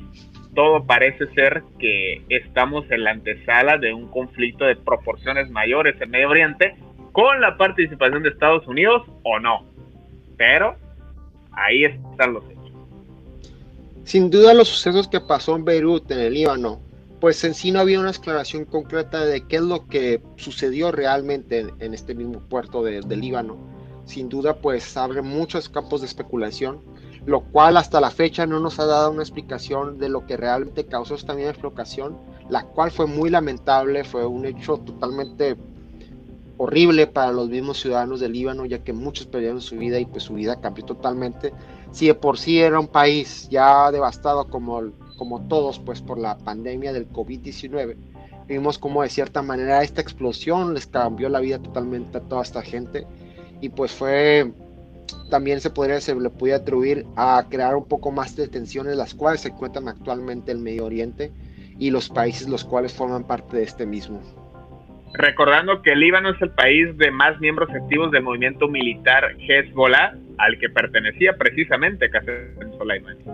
[0.55, 6.11] todo parece ser que estamos en la antesala de un conflicto de proporciones mayores en
[6.11, 6.77] Medio Oriente
[7.13, 9.65] con la participación de Estados Unidos o no.
[10.37, 10.77] Pero
[11.53, 12.73] ahí están los hechos.
[14.05, 16.81] Sin duda los sucesos que pasó en Beirut, en el Líbano,
[17.21, 21.67] pues en sí no había una aclaración concreta de qué es lo que sucedió realmente
[21.79, 23.57] en, este mismo puerto de, de Líbano.
[24.07, 26.81] Sin duda pues abre muchos campos de especulación
[27.27, 30.87] lo cual hasta la fecha no nos ha dado una explicación de lo que realmente
[30.87, 32.17] causó esta misma explosión,
[32.49, 35.57] la cual fue muy lamentable, fue un hecho totalmente
[36.57, 40.25] horrible para los mismos ciudadanos del Líbano, ya que muchos perdieron su vida y pues
[40.25, 41.53] su vida cambió totalmente.
[41.91, 44.83] Si de por sí era un país ya devastado como,
[45.17, 47.97] como todos, pues por la pandemia del COVID-19,
[48.47, 52.63] vimos como de cierta manera esta explosión les cambió la vida totalmente a toda esta
[52.63, 53.07] gente
[53.61, 54.53] y pues fue
[55.31, 59.15] también se podría se le podría atribuir a crear un poco más de tensiones las
[59.15, 61.33] cuales se encuentran actualmente en el Medio Oriente
[61.79, 64.21] y los países los cuales forman parte de este mismo.
[65.15, 70.15] Recordando que el Líbano es el país de más miembros activos del movimiento militar Hezbollah,
[70.39, 73.25] al que pertenecía precisamente Qasem Soleimani.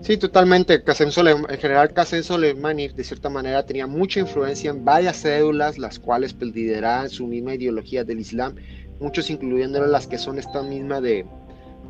[0.00, 0.82] Sí, totalmente.
[0.82, 5.78] Qasem Soleimani, el general Qasem Soleimani, de cierta manera, tenía mucha influencia en varias cédulas,
[5.78, 8.56] las cuales pues, lideraban su misma ideología del Islam
[9.02, 11.26] muchos incluyendo las que son esta misma de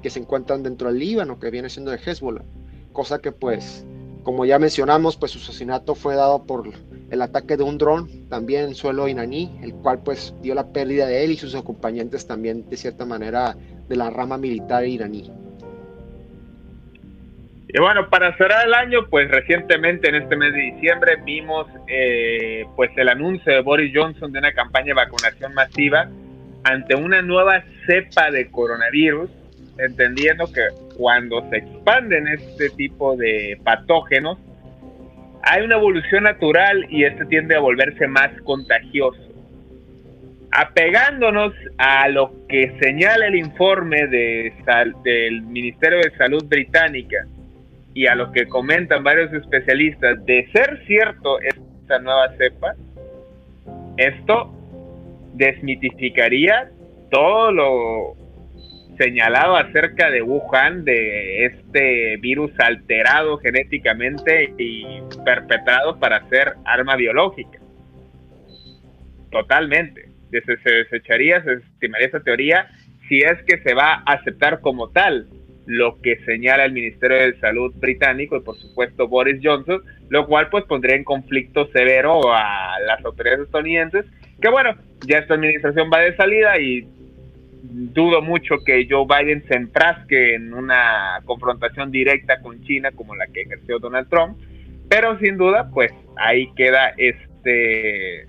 [0.02, 2.42] que se encuentran dentro del Líbano, que viene siendo de Hezbollah,
[2.92, 3.86] cosa que pues,
[4.24, 6.70] como ya mencionamos, pues su asesinato fue dado por
[7.10, 11.06] el ataque de un dron también en suelo iraní, el cual pues dio la pérdida
[11.06, 13.54] de él y sus acompañantes también de cierta manera
[13.88, 15.30] de la rama militar iraní.
[17.74, 22.66] Y bueno, para cerrar el año, pues recientemente en este mes de diciembre vimos eh,
[22.76, 26.08] pues el anuncio de Boris Johnson de una campaña de vacunación masiva
[26.64, 29.30] ante una nueva cepa de coronavirus,
[29.78, 30.62] entendiendo que
[30.96, 34.38] cuando se expanden este tipo de patógenos,
[35.42, 39.20] hay una evolución natural y este tiende a volverse más contagioso.
[40.52, 44.52] Apegándonos a lo que señala el informe de
[45.02, 47.26] del Ministerio de Salud británica
[47.94, 52.74] y a lo que comentan varios especialistas, de ser cierto esta nueva cepa,
[53.96, 54.54] esto
[55.34, 56.70] desmitificaría
[57.10, 58.16] todo lo
[58.98, 67.58] señalado acerca de Wuhan, de este virus alterado genéticamente y perpetrado para ser arma biológica.
[69.30, 70.08] Totalmente.
[70.30, 72.68] Se, se desecharía, se estimaría esa teoría
[73.08, 75.28] si es que se va a aceptar como tal
[75.66, 80.48] lo que señala el Ministerio de Salud británico y por supuesto Boris Johnson, lo cual
[80.50, 84.06] pues pondría en conflicto severo a las autoridades estadounidenses,
[84.42, 84.74] que bueno,
[85.06, 86.86] ya esta administración va de salida y
[87.62, 93.28] dudo mucho que Joe Biden se enfrasque en una confrontación directa con China como la
[93.28, 94.36] que ejerció Donald Trump,
[94.88, 98.26] pero sin duda, pues ahí queda este,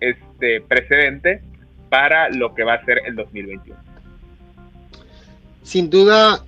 [0.00, 1.42] este precedente
[1.90, 3.78] para lo que va a ser el 2021.
[5.62, 6.44] Sin duda,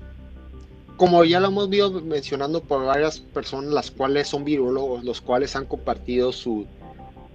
[0.97, 5.57] como ya lo hemos visto mencionando por varias personas, las cuales son virólogos, los cuales
[5.57, 6.67] han compartido su,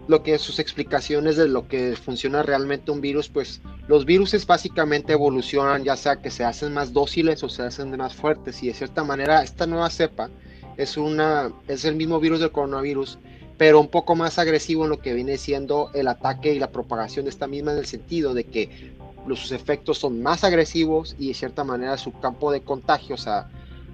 [0.10, 5.14] lo que sus explicaciones de lo que funciona realmente un virus, pues los virus básicamente
[5.14, 8.74] evolucionan, ya sea que se hacen más dóciles o se hacen más fuertes, y de
[8.74, 10.32] cierta manera esta nueva cepa
[10.78, 13.20] es, una, es el mismo virus del coronavirus,
[13.60, 17.26] pero un poco más agresivo en lo que viene siendo el ataque y la propagación
[17.26, 18.95] de esta misma en el sentido de que
[19.28, 23.47] sus efectos son más agresivos y de cierta manera su campo de contagio, o sea,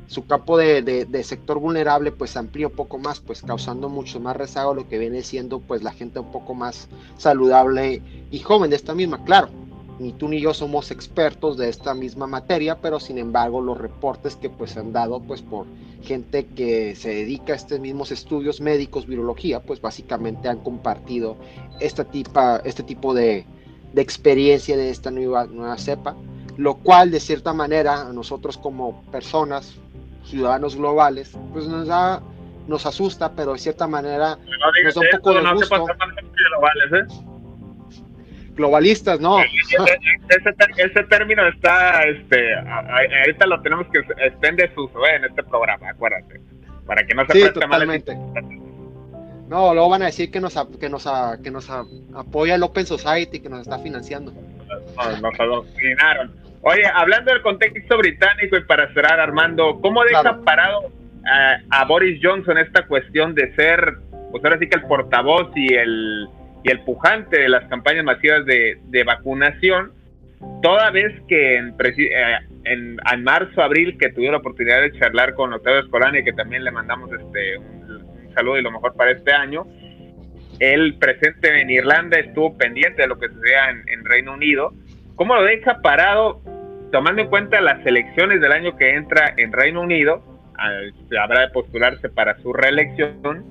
[0.08, 4.74] su campo de, sector vulnerable pues amplía un poco más, pues causando mucho más rezago
[4.74, 6.88] lo que viene siendo pues la gente un poco más
[7.18, 8.02] saludable
[8.32, 9.50] y joven de esta misma, claro.
[9.98, 14.36] Ni tú ni yo somos expertos de esta misma materia, pero sin embargo los reportes
[14.36, 15.66] que pues han dado pues por
[16.04, 21.38] gente que se dedica a estos mismos estudios médicos, virología, pues básicamente han compartido
[21.80, 23.46] esta tipa, este tipo de,
[23.94, 26.16] de experiencia de esta nueva, nueva cepa,
[26.58, 29.76] lo cual de cierta manera a nosotros como personas
[30.26, 32.22] ciudadanos globales, pues nos da,
[32.68, 34.38] nos asusta, pero de cierta manera
[34.84, 35.86] nos da un poco de gusto.
[35.86, 37.36] Globales, ¿eh?
[38.56, 39.40] Globalistas, no.
[39.40, 45.16] Ese, término está, este, ahorita lo tenemos que estar en desuso ¿eh?
[45.18, 46.40] en este programa, acuérdate,
[46.86, 48.18] para que no se sí, totalmente.
[49.50, 51.08] No, luego van a decir que nos, que nos,
[51.44, 54.32] que nos apoya el Open Society, que nos está financiando.
[54.32, 56.45] Nos, nos adoctrinaron.
[56.68, 60.92] Oye, hablando del contexto británico y para cerrar, Armando, ¿cómo deja parado
[61.70, 63.94] a, Boris Johnson esta cuestión de ser,
[64.32, 66.28] pues ahora sí que el portavoz y el,
[66.64, 69.92] y el pujante de las campañas masivas de, vacunación?
[70.64, 75.36] Toda vez que en, eh, en, en, marzo, abril, que tuve la oportunidad de charlar
[75.36, 79.32] con Octavio Escolani, que también le mandamos este un, saludo y lo mejor para este
[79.32, 79.68] año,
[80.60, 84.74] él presente en Irlanda estuvo pendiente de lo que sucedía en, en Reino Unido.
[85.16, 86.42] ¿Cómo lo deja parado
[86.96, 90.24] tomando en cuenta las elecciones del año que entra en Reino Unido,
[91.22, 93.44] habrá de postularse para su reelección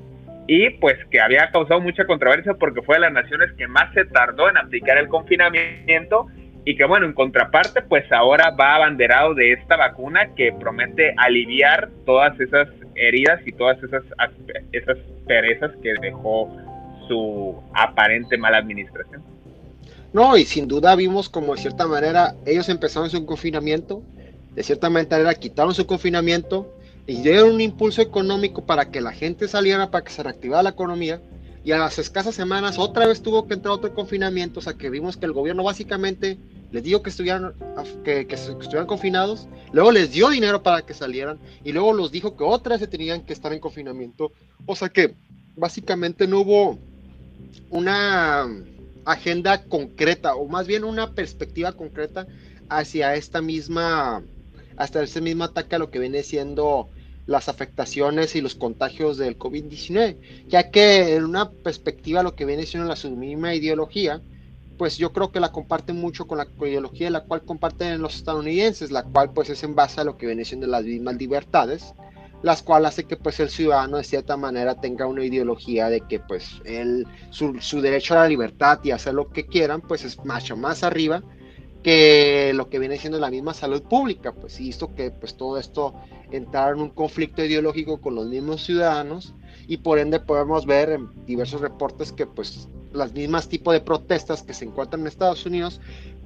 [0.47, 4.07] y pues que había causado mucha controversia porque fue de las naciones que más se
[4.07, 6.29] tardó en aplicar el confinamiento
[6.65, 11.91] y que bueno, en contraparte pues ahora va abanderado de esta vacuna que promete aliviar
[12.07, 14.05] todas esas heridas y todas esas,
[14.73, 14.97] esas
[15.27, 16.49] perezas que dejó
[17.09, 19.34] su aparente mala administración.
[20.15, 24.01] No, y sin duda vimos como de cierta manera ellos empezaron su confinamiento,
[24.55, 26.73] de cierta manera quitaron su confinamiento
[27.05, 30.71] y dieron un impulso económico para que la gente saliera, para que se reactivara la
[30.71, 31.21] economía.
[31.65, 34.89] Y a las escasas semanas otra vez tuvo que entrar otro confinamiento, o sea que
[34.89, 36.39] vimos que el gobierno básicamente
[36.71, 37.53] les dijo que estuvieran,
[38.05, 42.37] que, que estuvieran confinados, luego les dio dinero para que salieran y luego los dijo
[42.37, 44.31] que otra vez se tenían que estar en confinamiento.
[44.65, 45.17] O sea que
[45.57, 46.79] básicamente no hubo
[47.71, 48.47] una
[49.05, 52.27] agenda concreta o más bien una perspectiva concreta
[52.69, 54.23] hacia esta misma,
[54.77, 56.91] hasta ese mismo ataque a lo que viene siendo
[57.27, 62.67] las afectaciones y los contagios del COVID-19, ya que en una perspectiva lo que viene
[62.67, 64.21] siendo la su misma ideología,
[64.77, 68.91] pues yo creo que la comparten mucho con la ideología la cual comparten los estadounidenses,
[68.91, 71.95] la cual pues es en base a lo que viene siendo las mismas libertades,
[72.45, 76.21] las cuales hace que pues el ciudadano de cierta manera tenga una ideología de que
[76.21, 80.23] pues él, su, su derecho a la libertad y hacer lo que quieran pues es
[80.23, 81.23] mucho más arriba
[81.83, 85.95] que lo que viene siendo la misma salud pública, pues hizo que pues todo esto
[86.33, 89.35] entrara en un conflicto ideológico con los mismos ciudadanos
[89.67, 94.43] y por ende podemos ver en diversos reportes que pues las mismas tipos de protestas
[94.43, 95.81] que se encuentran en Estados Unidos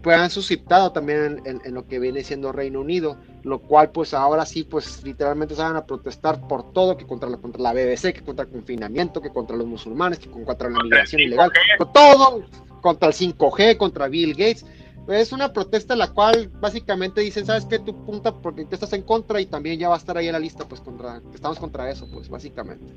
[0.09, 4.47] pues han suscitado también en, lo que viene siendo Reino Unido, lo cual pues ahora
[4.47, 8.15] sí pues literalmente se van a protestar por todo, que contra la, contra la BBC,
[8.15, 12.43] que contra el confinamiento, que contra los musulmanes, que contra la migración ilegal, con todo,
[12.81, 14.65] contra el 5G, contra Bill Gates,
[15.09, 17.79] es una protesta en la cual básicamente dicen, ¿sabes qué?
[17.79, 20.33] Tu punta porque te estás en contra y también ya va a estar ahí en
[20.33, 22.95] la lista, pues contra, estamos contra eso, pues básicamente.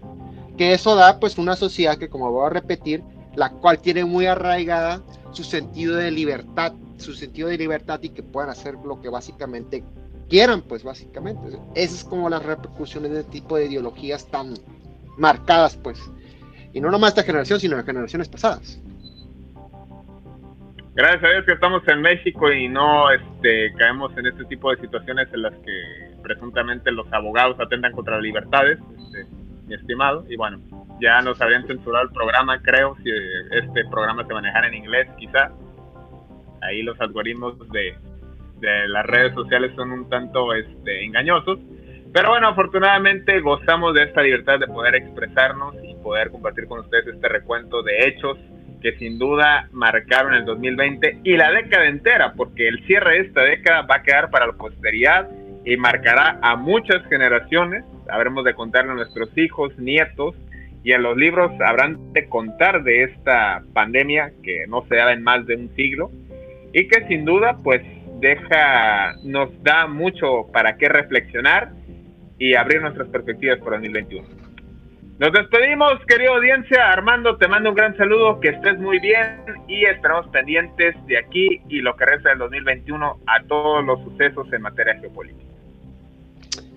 [0.58, 3.04] Que eso da pues una sociedad que como voy a repetir,
[3.36, 6.72] la cual tiene muy arraigada su sentido de libertad,
[7.02, 9.84] su sentido de libertad y que puedan hacer lo que básicamente
[10.30, 11.58] quieran, pues básicamente.
[11.76, 14.54] Esas es como las repercusiones de este tipo de ideologías tan
[15.18, 16.00] marcadas, pues.
[16.74, 18.80] Y no nomás esta generación, sino de generaciones pasadas
[20.94, 24.82] gracias a Dios que estamos en México y no este, caemos en este tipo de
[24.82, 29.26] situaciones en las que presuntamente los abogados atentan contra las libertades, este,
[29.68, 30.26] mi estimado.
[30.30, 30.60] Y bueno,
[31.00, 33.10] ya nos habían censurado el programa, creo, si
[33.52, 35.52] este programa se manejara en inglés, quizá.
[36.62, 37.96] Ahí los algoritmos de,
[38.88, 41.60] las redes sociales son un tanto este, engañosos.
[42.14, 47.08] Pero bueno, afortunadamente gozamos de esta libertad de poder expresarnos y poder compartir con ustedes
[47.08, 48.38] este recuento de hechos
[48.82, 53.42] que sin duda marcaron el 2020 y la década entera, porque el cierre de esta
[53.42, 55.30] década va a quedar para la posteridad
[55.64, 57.86] y marcará a muchas generaciones.
[58.10, 60.36] Habremos de contarle a nuestros hijos, nietos,
[60.84, 65.24] y en los libros habrán de contar de esta pandemia que no se da en
[65.24, 66.12] más de un siglo
[66.74, 67.82] y que sin duda pues
[68.20, 71.72] deja, nos da mucho para qué reflexionar
[72.38, 74.28] y abrir nuestras perspectivas el 2021.
[75.20, 76.92] Nos despedimos, querida audiencia.
[76.92, 79.38] Armando, te mando un gran saludo, que estés muy bien
[79.68, 84.52] y esperamos pendientes de aquí y lo que resta del 2021 a todos los sucesos
[84.52, 85.51] en materia geopolítica.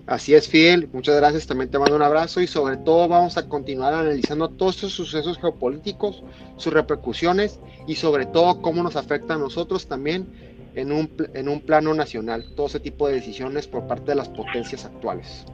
[0.07, 0.87] Así es, Fidel.
[0.93, 1.47] Muchas gracias.
[1.47, 5.39] También te mando un abrazo y sobre todo vamos a continuar analizando todos estos sucesos
[5.39, 6.23] geopolíticos,
[6.57, 10.27] sus repercusiones y sobre todo cómo nos afecta a nosotros también
[10.75, 14.29] en un, en un plano nacional, todo ese tipo de decisiones por parte de las
[14.29, 15.45] potencias actuales.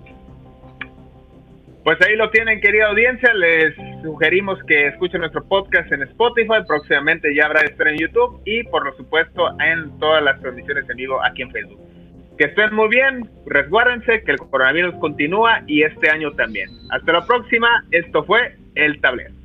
[1.83, 3.33] Pues ahí lo tienen, querida audiencia.
[3.33, 3.73] Les
[4.03, 6.63] sugerimos que escuchen nuestro podcast en Spotify.
[6.67, 10.97] Próximamente ya habrá de estar en YouTube y, por supuesto, en todas las transmisiones en
[10.97, 11.79] vivo aquí en Facebook.
[12.37, 16.69] Que estén muy bien, resguárdense, que el coronavirus continúa y este año también.
[16.89, 19.41] Hasta la próxima, esto fue El Tablero.